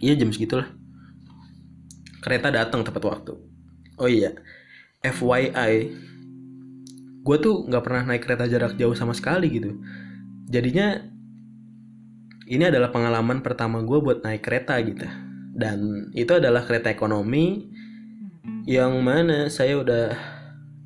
Iya 0.00 0.16
jam 0.16 0.32
segitulah. 0.32 0.72
Kereta 2.24 2.48
datang 2.48 2.80
tepat 2.80 3.04
waktu. 3.04 3.36
Oh 4.00 4.08
iya 4.08 4.32
FYI 5.04 5.92
gue 7.28 7.36
tuh 7.44 7.68
nggak 7.68 7.84
pernah 7.84 8.02
naik 8.08 8.24
kereta 8.24 8.48
jarak 8.48 8.80
jauh 8.80 8.96
sama 8.96 9.12
sekali 9.12 9.52
gitu. 9.52 9.76
Jadinya 10.48 10.96
ini 12.48 12.64
adalah 12.64 12.88
pengalaman 12.88 13.44
pertama 13.44 13.84
gue 13.84 13.98
buat 14.00 14.24
naik 14.24 14.40
kereta 14.40 14.80
gitu. 14.80 15.04
Dan 15.52 16.08
itu 16.16 16.32
adalah 16.32 16.64
kereta 16.64 16.88
ekonomi 16.88 17.68
yang 18.64 18.96
mana 19.04 19.52
saya 19.52 19.76
udah 19.76 20.37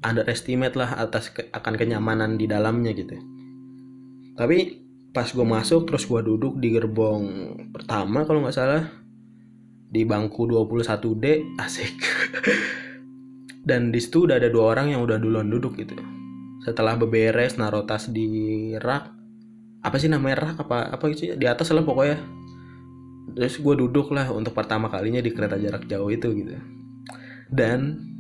underestimate 0.03 0.75
lah 0.75 0.99
atas 0.99 1.31
ke 1.31 1.49
akan 1.55 1.75
kenyamanan 1.79 2.35
di 2.35 2.51
dalamnya 2.51 2.91
gitu. 2.93 3.17
Tapi 4.35 4.83
pas 5.15 5.29
gue 5.29 5.47
masuk 5.47 5.87
terus 5.87 6.05
gue 6.09 6.21
duduk 6.25 6.59
di 6.59 6.73
gerbong 6.75 7.55
pertama 7.71 8.25
kalau 8.25 8.43
nggak 8.43 8.57
salah 8.57 8.85
di 9.93 10.03
bangku 10.03 10.51
21D 10.51 11.25
asik. 11.65 11.95
Dan 13.63 13.95
di 13.95 14.03
situ 14.03 14.27
udah 14.27 14.43
ada 14.43 14.51
dua 14.51 14.75
orang 14.75 14.91
yang 14.91 15.07
udah 15.07 15.23
duluan 15.23 15.47
duduk 15.47 15.79
gitu. 15.79 15.95
Setelah 16.67 16.99
beberes 16.99 17.55
naruh 17.55 17.87
tas 17.87 18.11
di 18.11 18.75
rak 18.75 19.23
apa 19.83 19.97
sih 19.99 20.07
namanya 20.07 20.47
rak 20.47 20.63
apa 20.63 20.95
apa 20.95 21.05
gitu 21.15 21.31
ya? 21.31 21.35
di 21.39 21.47
atas 21.47 21.71
lah 21.71 21.87
pokoknya. 21.87 22.19
Terus 23.39 23.63
gue 23.63 23.75
duduk 23.79 24.11
lah 24.11 24.35
untuk 24.35 24.51
pertama 24.51 24.91
kalinya 24.91 25.23
di 25.23 25.31
kereta 25.31 25.55
jarak 25.55 25.87
jauh 25.87 26.11
itu 26.11 26.27
gitu. 26.35 26.59
Dan 27.53 28.11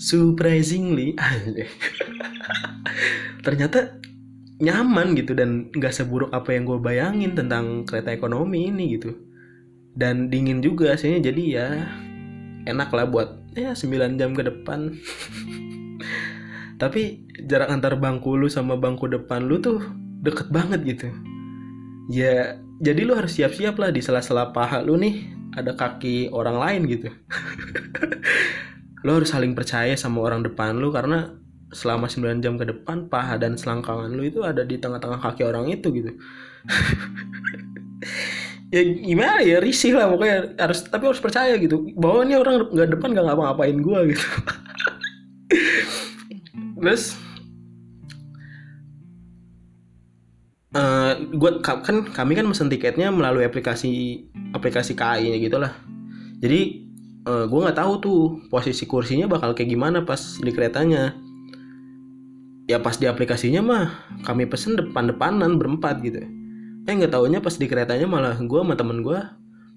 surprisingly 0.00 1.12
ternyata 3.44 4.00
nyaman 4.60 5.12
gitu 5.16 5.36
dan 5.36 5.68
nggak 5.72 5.92
seburuk 5.92 6.32
apa 6.32 6.56
yang 6.56 6.64
gue 6.64 6.80
bayangin 6.80 7.32
tentang 7.36 7.84
kereta 7.84 8.12
ekonomi 8.12 8.68
ini 8.68 8.96
gitu. 8.96 9.16
Dan 9.96 10.32
dingin 10.32 10.60
juga 10.64 10.96
sih 10.96 11.20
jadi 11.20 11.42
ya 11.44 11.68
enak 12.68 12.92
lah 12.92 13.08
buat 13.08 13.28
ya 13.56 13.72
9 13.72 14.20
jam 14.20 14.36
ke 14.36 14.44
depan. 14.44 14.96
Tapi 16.80 17.28
jarak 17.48 17.72
antar 17.72 17.96
bangku 17.96 18.36
lu 18.36 18.48
sama 18.48 18.76
bangku 18.76 19.08
depan 19.08 19.48
lu 19.48 19.60
tuh 19.60 19.80
deket 20.20 20.52
banget 20.52 20.80
gitu. 20.84 21.08
Ya 22.12 22.60
jadi 22.80 23.04
lu 23.04 23.16
harus 23.16 23.36
siap-siap 23.36 23.76
lah 23.80 23.92
di 23.92 24.00
sela-sela 24.04 24.52
paha 24.52 24.80
lu 24.84 24.96
nih 24.96 25.24
ada 25.56 25.74
kaki 25.74 26.30
orang 26.30 26.56
lain 26.62 26.82
gitu 26.86 27.10
lu 29.00 29.10
harus 29.16 29.32
saling 29.32 29.56
percaya 29.56 29.96
sama 29.96 30.20
orang 30.20 30.44
depan 30.44 30.76
lu 30.76 30.92
karena 30.92 31.32
selama 31.70 32.10
9 32.10 32.42
jam 32.42 32.58
ke 32.58 32.66
depan 32.66 33.06
paha 33.06 33.38
dan 33.38 33.54
selangkangan 33.54 34.10
lu 34.10 34.26
itu 34.26 34.42
ada 34.42 34.66
di 34.66 34.76
tengah-tengah 34.76 35.22
kaki 35.22 35.42
orang 35.46 35.70
itu 35.70 35.88
gitu. 35.94 36.10
Ya 38.70 38.86
gimana 38.86 39.42
ya 39.42 39.58
risih 39.58 39.98
lah 39.98 40.06
pokoknya. 40.06 40.54
Harus 40.54 40.86
tapi 40.86 41.10
harus 41.10 41.18
percaya 41.18 41.58
gitu. 41.58 41.90
Bahwa 41.98 42.22
ini 42.22 42.38
orang 42.38 42.70
nggak 42.70 42.88
depan 42.94 43.10
nggak 43.10 43.26
ngapa-ngapain 43.26 43.74
gue 43.82 44.00
gitu. 44.14 44.26
Terus 46.78 47.18
uh, 50.78 51.12
gua 51.34 51.58
kan 51.60 52.06
kami 52.14 52.38
kan 52.38 52.46
mesen 52.46 52.70
tiketnya 52.70 53.10
melalui 53.10 53.42
aplikasi 53.42 54.22
aplikasi 54.54 54.94
KAI 54.94 55.34
gitu 55.42 55.58
lah. 55.58 55.74
Jadi 56.38 56.89
uh, 57.26 57.30
eh, 57.30 57.44
gue 57.48 57.58
nggak 57.60 57.78
tahu 57.78 57.92
tuh 58.00 58.20
posisi 58.48 58.84
kursinya 58.88 59.26
bakal 59.28 59.52
kayak 59.52 59.70
gimana 59.72 60.04
pas 60.04 60.40
di 60.40 60.50
keretanya. 60.52 61.16
Ya 62.70 62.78
pas 62.78 62.94
di 62.94 63.10
aplikasinya 63.10 63.60
mah 63.60 63.84
kami 64.22 64.46
pesen 64.46 64.78
depan-depanan 64.78 65.58
berempat 65.58 66.00
gitu. 66.06 66.22
Eh 66.86 66.92
nggak 66.94 67.10
taunya 67.12 67.42
pas 67.42 67.58
di 67.58 67.66
keretanya 67.66 68.06
malah 68.06 68.38
gue 68.38 68.60
sama 68.62 68.78
temen 68.78 69.02
gue 69.02 69.18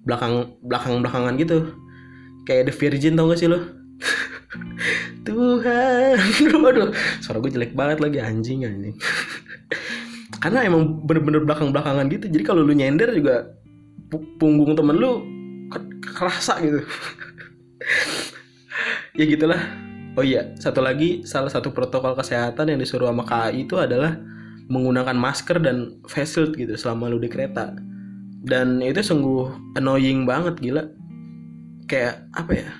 belakang 0.06 0.54
belakang 0.62 1.02
belakangan 1.02 1.34
gitu. 1.36 1.74
Kayak 2.44 2.70
The 2.70 2.74
Virgin 2.76 3.16
tau 3.16 3.32
gak 3.32 3.40
sih 3.40 3.48
lo? 3.48 3.56
Tuhan. 5.26 6.16
Waduh 6.64 6.92
suara 7.24 7.40
gue 7.40 7.50
jelek 7.50 7.74
banget 7.74 7.98
lagi 7.98 8.18
anjing 8.22 8.62
anjing. 8.62 8.94
Karena 10.44 10.60
emang 10.62 11.02
bener-bener 11.08 11.40
belakang 11.42 11.72
belakangan 11.72 12.06
gitu 12.12 12.28
jadi 12.28 12.44
kalau 12.44 12.60
lu 12.62 12.76
nyender 12.76 13.10
juga 13.16 13.48
punggung 14.12 14.76
temen 14.76 15.00
lu 15.00 15.24
kerasa 16.04 16.60
gitu 16.60 16.84
ya 19.18 19.24
gitulah 19.24 19.84
Oh 20.14 20.22
iya, 20.22 20.54
satu 20.62 20.78
lagi 20.78 21.26
salah 21.26 21.50
satu 21.50 21.74
protokol 21.74 22.14
kesehatan 22.14 22.70
yang 22.70 22.78
disuruh 22.78 23.10
sama 23.10 23.26
KAI 23.26 23.66
itu 23.66 23.74
adalah 23.74 24.14
menggunakan 24.70 25.18
masker 25.18 25.58
dan 25.58 25.98
face 26.06 26.38
shield 26.38 26.54
gitu 26.54 26.78
selama 26.78 27.10
lu 27.10 27.18
di 27.18 27.26
kereta. 27.26 27.74
Dan 28.46 28.78
itu 28.78 29.02
sungguh 29.02 29.74
annoying 29.74 30.22
banget 30.22 30.54
gila. 30.62 30.86
Kayak 31.90 32.30
apa 32.30 32.52
ya? 32.54 32.70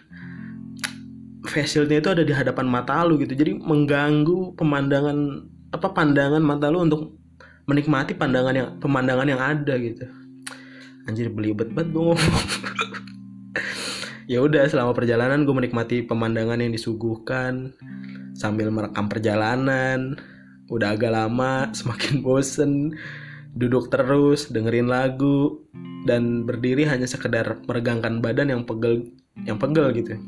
Face 1.50 1.74
shieldnya 1.74 1.98
itu 1.98 2.10
ada 2.14 2.22
di 2.22 2.30
hadapan 2.30 2.70
mata 2.70 3.02
lu 3.02 3.18
gitu. 3.18 3.34
Jadi 3.34 3.58
mengganggu 3.58 4.54
pemandangan 4.54 5.50
apa 5.74 5.90
pandangan 5.90 6.38
mata 6.38 6.70
lu 6.70 6.86
untuk 6.86 7.18
menikmati 7.66 8.14
pandangan 8.14 8.54
yang 8.54 8.68
pemandangan 8.78 9.26
yang 9.26 9.42
ada 9.42 9.74
gitu. 9.82 10.06
Anjir 11.10 11.34
belibet 11.34 11.74
banget 11.74 11.90
gue 11.90 12.02
ngomong. 12.14 12.22
ya 14.24 14.40
udah 14.40 14.64
selama 14.68 14.96
perjalanan 14.96 15.44
gue 15.44 15.54
menikmati 15.54 16.04
pemandangan 16.04 16.60
yang 16.60 16.72
disuguhkan 16.72 17.76
sambil 18.36 18.72
merekam 18.72 19.06
perjalanan. 19.06 20.18
Udah 20.72 20.96
agak 20.96 21.12
lama 21.12 21.68
semakin 21.78 22.24
bosen 22.24 22.72
duduk 23.54 23.86
terus 23.92 24.50
dengerin 24.50 24.90
lagu 24.90 25.62
dan 26.04 26.42
berdiri 26.42 26.84
hanya 26.90 27.06
sekedar 27.06 27.62
meregangkan 27.70 28.18
badan 28.18 28.50
yang 28.50 28.62
pegel 28.66 29.14
yang 29.44 29.60
pegel 29.60 29.92
gitu. 29.94 30.18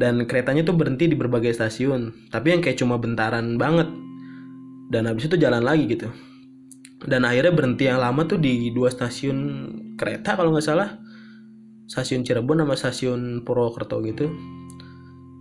Dan 0.00 0.24
keretanya 0.24 0.64
tuh 0.64 0.78
berhenti 0.78 1.10
di 1.10 1.16
berbagai 1.18 1.52
stasiun 1.52 2.30
tapi 2.32 2.56
yang 2.56 2.60
kayak 2.64 2.78
cuma 2.78 2.96
bentaran 2.96 3.56
banget. 3.56 3.88
Dan 4.90 5.06
habis 5.06 5.30
itu 5.30 5.38
jalan 5.38 5.62
lagi 5.62 5.86
gitu. 5.86 6.10
Dan 7.00 7.24
akhirnya 7.24 7.54
berhenti 7.54 7.88
yang 7.88 8.02
lama 8.02 8.26
tuh 8.28 8.36
di 8.36 8.68
dua 8.74 8.92
stasiun 8.92 9.38
kereta 9.96 10.36
kalau 10.36 10.52
nggak 10.52 10.66
salah 10.66 11.00
stasiun 11.90 12.22
Cirebon 12.22 12.62
sama 12.62 12.78
stasiun 12.78 13.42
Purwokerto 13.42 13.98
gitu. 14.06 14.30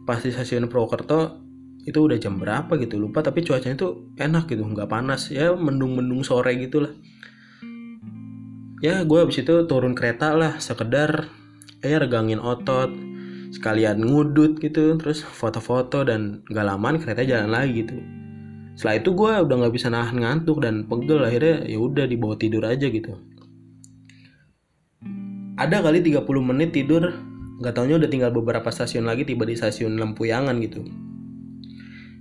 Pas 0.09 0.17
di 0.17 0.33
stasiun 0.33 0.65
Purwokerto 0.65 1.45
itu 1.85 2.01
udah 2.01 2.17
jam 2.17 2.41
berapa 2.41 2.75
gitu 2.81 2.97
lupa 2.97 3.21
tapi 3.21 3.45
cuacanya 3.45 3.77
tuh 3.77 4.09
enak 4.17 4.49
gitu 4.49 4.65
nggak 4.65 4.89
panas. 4.89 5.29
Ya 5.29 5.53
mendung-mendung 5.53 6.25
sore 6.25 6.57
gitu 6.57 6.81
lah 6.81 6.93
ya 8.79 9.03
gue 9.03 9.19
abis 9.19 9.43
itu 9.43 9.67
turun 9.67 9.91
kereta 9.91 10.31
lah 10.39 10.55
sekedar 10.63 11.27
ya 11.83 11.99
regangin 11.99 12.39
otot 12.39 12.88
sekalian 13.51 13.99
ngudut 13.99 14.55
gitu 14.63 14.95
terus 14.95 15.19
foto-foto 15.23 16.07
dan 16.07 16.45
gak 16.47 16.63
lamaan 16.69 17.01
kereta 17.01 17.25
jalan 17.25 17.49
lagi 17.49 17.81
gitu. 17.83 17.97
Setelah 18.77 18.95
itu 19.03 19.09
gue 19.12 19.31
udah 19.43 19.55
nggak 19.59 19.73
bisa 19.75 19.91
nahan 19.91 20.23
ngantuk 20.23 20.63
dan 20.63 20.88
pegel 20.88 21.19
akhirnya 21.19 21.67
ya 21.67 21.79
udah 21.83 22.07
dibawa 22.07 22.39
tidur 22.39 22.63
aja 22.63 22.88
gitu 22.88 23.19
ada 25.60 25.84
kali 25.84 26.00
30 26.00 26.24
menit 26.39 26.72
tidur 26.72 27.12
nggak 27.60 27.76
taunya 27.76 28.00
udah 28.00 28.08
tinggal 28.08 28.32
beberapa 28.32 28.72
stasiun 28.72 29.04
lagi 29.04 29.28
tiba 29.28 29.43
di 29.43 29.60
stasiun 29.60 30.00
Lempuyangan 30.00 30.56
gitu. 30.63 30.88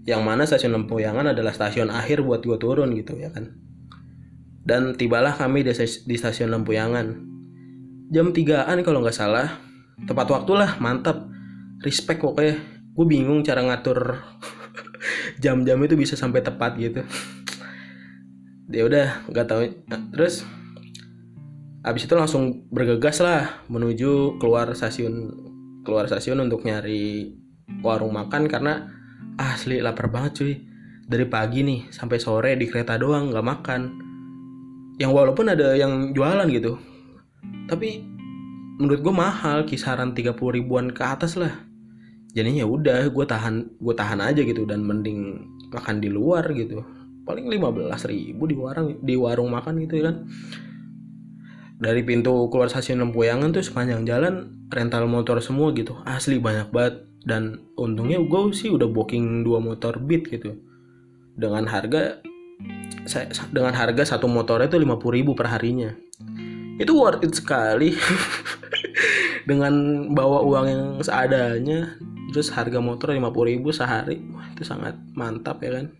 Yang 0.02 0.22
mana 0.26 0.42
stasiun 0.42 0.74
Lempuyangan 0.74 1.30
adalah 1.30 1.54
stasiun 1.54 1.94
akhir 1.94 2.26
buat 2.26 2.42
gue 2.42 2.58
turun 2.58 2.90
gitu 2.98 3.14
ya 3.14 3.30
kan? 3.30 3.54
Dan 4.66 4.98
tibalah 4.98 5.38
kami 5.38 5.62
di, 5.62 5.70
stasiun 6.18 6.50
Lempuyangan. 6.50 7.06
Jam 8.10 8.34
3an 8.34 8.82
kalau 8.82 9.06
nggak 9.06 9.14
salah 9.14 9.62
tepat 10.10 10.26
waktu 10.34 10.52
lah 10.58 10.74
mantap. 10.82 11.30
Respect 11.86 12.18
pokoknya. 12.18 12.58
Gue 12.98 13.06
bingung 13.06 13.46
cara 13.46 13.62
ngatur 13.62 14.18
jam-jam 15.42 15.78
itu 15.86 15.94
bisa 15.94 16.18
sampai 16.18 16.42
tepat 16.42 16.74
gitu. 16.74 17.06
Ya 18.74 18.82
udah 18.82 19.22
nggak 19.30 19.46
tahu. 19.46 19.62
Terus 20.10 20.42
habis 21.82 22.06
itu 22.06 22.14
langsung 22.18 22.66
bergegas 22.72 23.22
lah 23.22 23.62
menuju 23.70 24.42
keluar 24.42 24.70
stasiun 24.74 25.30
keluar 25.86 26.10
stasiun 26.10 26.42
untuk 26.42 26.66
nyari 26.66 27.32
warung 27.80 28.12
makan 28.12 28.50
karena 28.50 28.90
asli 29.38 29.78
lapar 29.78 30.10
banget 30.10 30.32
cuy. 30.42 30.54
Dari 31.08 31.24
pagi 31.24 31.64
nih 31.64 31.88
sampai 31.88 32.20
sore 32.20 32.52
di 32.60 32.68
kereta 32.68 33.00
doang 33.00 33.32
nggak 33.32 33.46
makan. 33.46 33.80
Yang 35.00 35.12
walaupun 35.14 35.46
ada 35.48 35.72
yang 35.78 36.12
jualan 36.12 36.44
gitu 36.52 36.76
tapi 37.68 38.00
menurut 38.80 39.00
gue 39.04 39.14
mahal 39.14 39.68
kisaran 39.68 40.16
30 40.16 40.34
ribuan 40.34 40.90
ke 40.90 41.04
atas 41.04 41.36
lah. 41.36 41.52
Jadinya 42.32 42.64
ya 42.64 42.68
udah 42.68 43.08
gue 43.12 43.24
tahan 43.24 43.80
gue 43.80 43.94
tahan 43.94 44.20
aja 44.24 44.40
gitu 44.40 44.64
dan 44.64 44.84
mending 44.84 45.44
makan 45.68 46.00
di 46.00 46.08
luar 46.08 46.48
gitu. 46.56 46.80
Paling 47.28 47.44
15 47.44 48.08
ribu 48.08 48.48
di 48.48 48.56
warung 48.56 48.96
di 49.04 49.14
warung 49.16 49.52
makan 49.52 49.84
gitu 49.84 50.00
kan 50.00 50.24
dari 51.78 52.02
pintu 52.02 52.50
keluar 52.50 52.66
stasiun 52.66 52.98
Lempuyangan 52.98 53.54
tuh 53.54 53.62
sepanjang 53.62 54.02
jalan 54.02 54.66
rental 54.66 55.06
motor 55.06 55.38
semua 55.38 55.70
gitu. 55.72 55.94
Asli 56.02 56.42
banyak 56.42 56.74
banget. 56.74 57.06
Dan 57.22 57.70
untungnya 57.78 58.18
gue 58.18 58.40
sih 58.50 58.70
udah 58.70 58.90
booking 58.90 59.46
dua 59.46 59.62
motor 59.62 60.02
beat 60.02 60.26
gitu. 60.26 60.58
Dengan 61.38 61.70
harga 61.70 62.18
saya 63.06 63.30
dengan 63.54 63.72
harga 63.78 64.18
satu 64.18 64.26
motornya 64.26 64.66
itu 64.66 64.78
lima 64.82 64.98
puluh 64.98 65.22
ribu 65.22 65.38
per 65.38 65.46
harinya. 65.46 65.94
Itu 66.82 66.98
worth 66.98 67.22
it 67.22 67.38
sekali. 67.38 67.94
Dengan 69.48 70.04
bawa 70.12 70.44
uang 70.44 70.66
yang 70.66 70.84
seadanya 71.00 71.96
terus 72.34 72.52
harga 72.52 72.82
motor 72.82 73.14
lima 73.14 73.30
puluh 73.30 73.54
ribu 73.54 73.70
sehari. 73.70 74.18
Wah, 74.34 74.50
itu 74.50 74.66
sangat 74.66 74.98
mantap 75.14 75.62
ya 75.62 75.78
kan. 75.78 75.94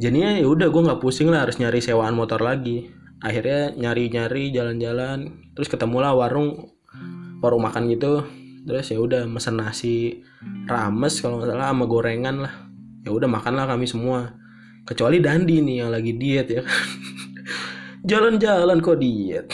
Jadinya 0.00 0.40
ya 0.40 0.48
udah 0.48 0.72
gue 0.72 0.82
nggak 0.88 1.00
pusing 1.04 1.28
lah 1.28 1.44
harus 1.44 1.60
nyari 1.60 1.84
sewaan 1.84 2.16
motor 2.16 2.40
lagi 2.40 3.03
akhirnya 3.24 3.72
nyari-nyari 3.72 4.52
jalan-jalan 4.52 5.32
terus 5.56 5.72
ketemulah 5.72 6.12
warung 6.12 6.76
warung 7.40 7.64
makan 7.64 7.88
gitu. 7.88 8.20
Terus 8.64 8.92
ya 8.92 9.00
udah 9.00 9.24
mesen 9.28 9.60
nasi 9.60 10.24
rames 10.68 11.20
kalau 11.24 11.40
nggak 11.40 11.52
salah 11.52 11.72
sama 11.72 11.84
gorengan 11.88 12.36
lah. 12.44 12.54
Ya 13.04 13.12
udah 13.12 13.28
makan 13.28 13.56
lah 13.56 13.64
kami 13.68 13.88
semua. 13.88 14.36
Kecuali 14.84 15.20
Dandi 15.20 15.64
nih 15.64 15.76
yang 15.80 15.88
lagi 15.88 16.12
diet 16.12 16.48
ya 16.52 16.62
jalan-jalan 18.10 18.84
kok 18.84 19.00
diet. 19.00 19.48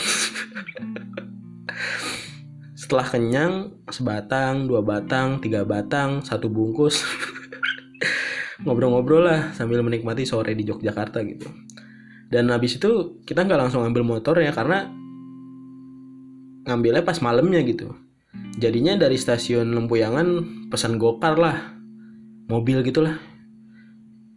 Setelah 2.79 3.07
kenyang 3.07 3.53
sebatang 3.87 4.67
dua 4.67 4.83
batang 4.83 5.39
tiga 5.39 5.63
batang 5.63 6.19
satu 6.19 6.51
bungkus. 6.51 7.03
Ngobrol-ngobrol 8.67 9.23
lah 9.23 9.41
sambil 9.55 9.79
menikmati 9.81 10.27
sore 10.27 10.53
di 10.53 10.67
Yogyakarta 10.67 11.23
gitu 11.23 11.70
dan 12.31 12.47
habis 12.47 12.79
itu 12.79 13.19
kita 13.27 13.43
nggak 13.43 13.67
langsung 13.67 13.83
ambil 13.83 14.07
motor 14.07 14.39
ya 14.39 14.55
karena 14.55 14.87
ngambilnya 16.63 17.03
pas 17.03 17.19
malamnya 17.19 17.59
gitu. 17.67 17.91
Jadinya 18.55 18.95
dari 18.95 19.19
stasiun 19.19 19.75
Lempuyangan 19.75 20.27
pesan 20.71 20.95
gokar 20.95 21.35
lah 21.35 21.75
mobil 22.47 22.79
gitulah. 22.87 23.19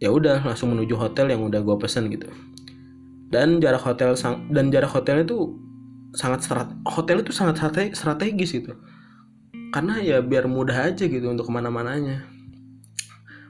Ya 0.03 0.11
udah 0.11 0.43
langsung 0.43 0.75
menuju 0.75 0.99
hotel 0.99 1.31
yang 1.31 1.47
udah 1.47 1.63
gue 1.63 1.75
pesen 1.79 2.11
gitu. 2.11 2.27
Dan 3.31 3.63
jarak 3.63 3.87
hotel 3.87 4.19
sang 4.19 4.51
dan 4.51 4.67
jarak 4.75 4.91
hotelnya 4.91 5.23
tuh 5.23 5.55
sangat 6.11 6.43
strat 6.43 6.69
hotel 6.83 7.23
itu 7.23 7.31
sangat 7.31 7.63
strategis 7.95 8.51
gitu. 8.51 8.75
Karena 9.71 10.03
ya 10.03 10.19
biar 10.19 10.51
mudah 10.51 10.91
aja 10.91 11.07
gitu 11.07 11.31
untuk 11.31 11.47
ke 11.47 11.51
mana-mananya. 11.55 12.27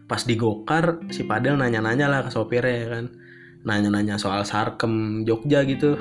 Pas 0.05 0.21
di 0.21 0.37
gokar 0.37 1.01
si 1.09 1.25
Padel 1.25 1.57
nanya-nanya 1.57 2.05
lah 2.05 2.21
ke 2.21 2.29
sopirnya 2.29 2.77
ya 2.85 2.87
kan 2.93 3.24
nanya-nanya 3.65 4.21
soal 4.21 4.45
sarkem 4.45 5.25
Jogja 5.25 5.65
gitu. 5.65 5.97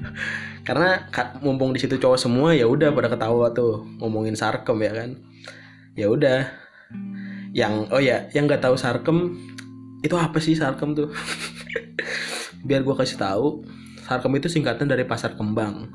Karena 0.66 1.04
mumpung 1.44 1.76
di 1.76 1.78
situ 1.78 2.00
cowok 2.00 2.18
semua 2.18 2.56
ya 2.56 2.64
udah 2.64 2.90
pada 2.96 3.12
ketawa 3.12 3.52
tuh 3.52 3.84
ngomongin 4.00 4.32
sarkem 4.32 4.80
ya 4.80 4.92
kan? 4.96 5.10
Ya 5.92 6.08
udah. 6.08 6.48
Yang 7.52 7.74
oh 7.92 8.00
ya 8.00 8.32
yang 8.32 8.48
nggak 8.48 8.64
tahu 8.64 8.80
sarkem 8.80 9.36
itu 10.00 10.16
apa 10.16 10.40
sih 10.40 10.56
sarkem 10.56 10.96
tuh? 10.96 11.12
Biar 12.66 12.80
gue 12.80 12.94
kasih 12.96 13.20
tahu 13.20 13.68
sarkem 14.08 14.32
itu 14.40 14.48
singkatan 14.48 14.88
dari 14.88 15.04
pasar 15.04 15.36
kembang. 15.36 15.92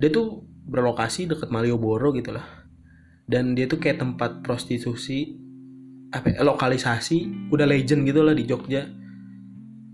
Dia 0.00 0.08
tuh 0.08 0.40
berlokasi 0.64 1.28
deket 1.28 1.52
Malioboro 1.52 2.16
gitu 2.16 2.32
lah. 2.32 2.64
Dan 3.28 3.52
dia 3.52 3.68
tuh 3.68 3.76
kayak 3.76 4.00
tempat 4.00 4.40
prostitusi 4.40 5.36
apa 6.14 6.30
ya, 6.30 6.46
lokalisasi 6.46 7.50
udah 7.50 7.66
legend 7.66 8.06
gitu 8.06 8.22
lah 8.22 8.36
di 8.36 8.46
Jogja 8.46 9.03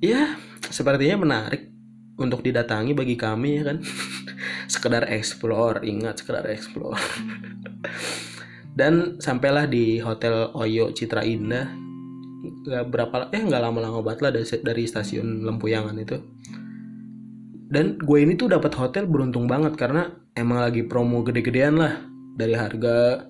ya 0.00 0.34
sepertinya 0.72 1.16
menarik 1.22 1.70
untuk 2.20 2.44
didatangi 2.44 2.92
bagi 2.92 3.16
kami 3.16 3.60
ya 3.60 3.72
kan? 3.72 3.78
Sekedar 4.72 5.08
explore 5.08 5.80
ingat 5.82 6.22
sekedar 6.22 6.46
explore. 6.46 6.94
Dan 8.78 9.18
sampailah 9.18 9.66
di 9.66 9.98
hotel 9.98 10.52
Oyo 10.54 10.92
Citra 10.94 11.24
Indah. 11.26 11.66
Nggak 12.40 12.84
berapa 12.92 13.16
eh 13.34 13.42
nggak 13.42 13.60
lama-lama 13.60 14.00
banget 14.00 14.20
lah 14.24 14.30
dari, 14.32 14.46
dari 14.62 14.82
stasiun 14.86 15.42
Lempuyangan 15.42 15.96
itu. 15.98 16.16
Dan 17.70 17.98
gue 17.98 18.18
ini 18.22 18.38
tuh 18.38 18.52
dapat 18.52 18.72
hotel 18.78 19.10
beruntung 19.10 19.50
banget 19.50 19.74
karena 19.74 20.08
emang 20.38 20.62
lagi 20.62 20.86
promo 20.86 21.26
gede-gedean 21.26 21.76
lah. 21.76 21.98
Dari 22.38 22.54
harga 22.54 23.26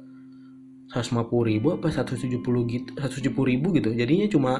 150 0.93 1.51
ribu 1.51 1.75
apa 1.75 1.89
170 1.89 2.37
gitu 2.69 2.91
170 3.01 3.51
ribu 3.51 3.67
gitu. 3.75 3.91
Jadinya 3.97 4.29
cuma 4.29 4.53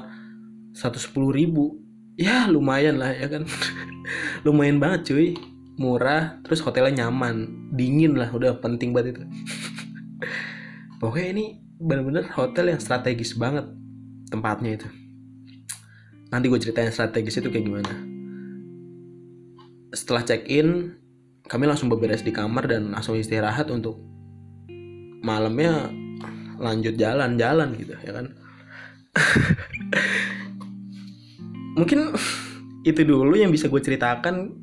110 0.73 1.13
ribu 1.35 1.90
ya 2.21 2.45
lumayan 2.53 3.01
lah 3.01 3.17
ya 3.17 3.33
kan. 3.33 3.49
Lumayan 4.47 4.77
banget 4.77 5.09
cuy. 5.09 5.33
Murah 5.81 6.37
terus 6.45 6.61
hotelnya 6.61 7.09
nyaman. 7.09 7.49
Dingin 7.73 8.13
lah 8.21 8.29
udah 8.29 8.61
penting 8.61 8.93
banget 8.93 9.17
itu. 9.17 9.25
Pokoknya 11.01 11.29
ini 11.33 11.45
bener-bener 11.81 12.29
hotel 12.37 12.77
yang 12.77 12.81
strategis 12.85 13.33
banget 13.41 13.65
tempatnya 14.29 14.77
itu. 14.77 14.89
Nanti 16.29 16.53
gue 16.53 16.61
ceritain 16.61 16.93
strategis 16.93 17.41
itu 17.41 17.49
kayak 17.49 17.65
gimana. 17.65 17.93
Setelah 19.97 20.23
check 20.29 20.45
in 20.53 21.01
kami 21.49 21.67
langsung 21.67 21.91
beberes 21.91 22.23
di 22.23 22.31
kamar 22.31 22.71
dan 22.71 22.95
langsung 22.95 23.19
istirahat 23.19 23.67
untuk 23.73 23.99
malamnya 25.25 25.91
lanjut 26.61 26.95
jalan-jalan 26.95 27.75
gitu 27.75 27.97
ya 28.05 28.13
kan 28.15 28.27
mungkin 31.77 32.15
itu 32.87 33.05
dulu 33.05 33.37
yang 33.37 33.53
bisa 33.53 33.69
gue 33.69 33.81
ceritakan. 33.81 34.57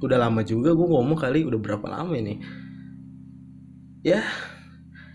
Udah 0.00 0.20
lama 0.20 0.44
juga 0.44 0.76
gue 0.76 0.86
ngomong 0.86 1.16
kali 1.16 1.48
udah 1.48 1.56
berapa 1.56 1.86
lama 1.88 2.12
ini? 2.16 2.40
Ya 4.04 4.22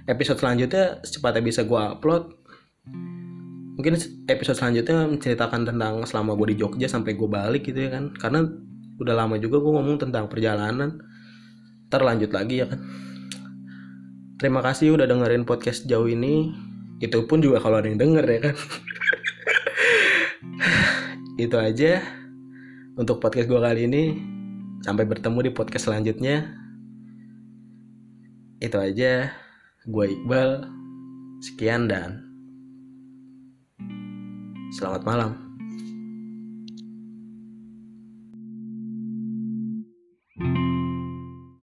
episode 0.09 0.41
selanjutnya 0.41 0.99
secepatnya 1.05 1.41
bisa 1.45 1.61
gue 1.63 1.79
upload. 1.79 2.33
Mungkin 3.77 3.97
episode 4.29 4.57
selanjutnya 4.57 5.09
menceritakan 5.09 5.65
tentang 5.65 6.05
selama 6.05 6.37
gue 6.37 6.53
di 6.53 6.57
Jogja 6.61 6.87
sampai 6.89 7.15
gue 7.15 7.29
balik 7.29 7.69
gitu 7.69 7.87
ya 7.87 7.89
kan. 7.93 8.13
Karena 8.13 8.45
udah 9.01 9.15
lama 9.17 9.37
juga 9.37 9.61
gue 9.61 9.71
ngomong 9.73 9.97
tentang 10.01 10.29
perjalanan. 10.29 11.01
Terlanjut 11.89 12.31
lagi 12.33 12.61
ya 12.61 12.67
kan. 12.69 12.81
Terima 14.41 14.65
kasih 14.65 14.97
udah 14.97 15.05
dengerin 15.05 15.45
podcast 15.45 15.85
jauh 15.85 16.09
ini. 16.09 16.49
Itu 17.01 17.25
pun 17.25 17.41
juga 17.41 17.61
kalau 17.61 17.81
ada 17.81 17.89
yang 17.89 17.97
denger 17.97 18.25
ya 18.29 18.39
kan 18.45 18.55
itu 21.39 21.55
aja 21.55 22.01
untuk 22.97 23.21
podcast 23.23 23.47
gue 23.47 23.59
kali 23.59 23.87
ini 23.87 24.03
sampai 24.83 25.05
bertemu 25.05 25.47
di 25.47 25.51
podcast 25.53 25.87
selanjutnya 25.91 26.57
itu 28.61 28.77
aja 28.77 29.33
Gue 29.89 30.13
Iqbal. 30.13 30.61
Sekian 31.41 31.89
dan 31.89 32.21
selamat 34.77 35.01
malam. 35.01 35.50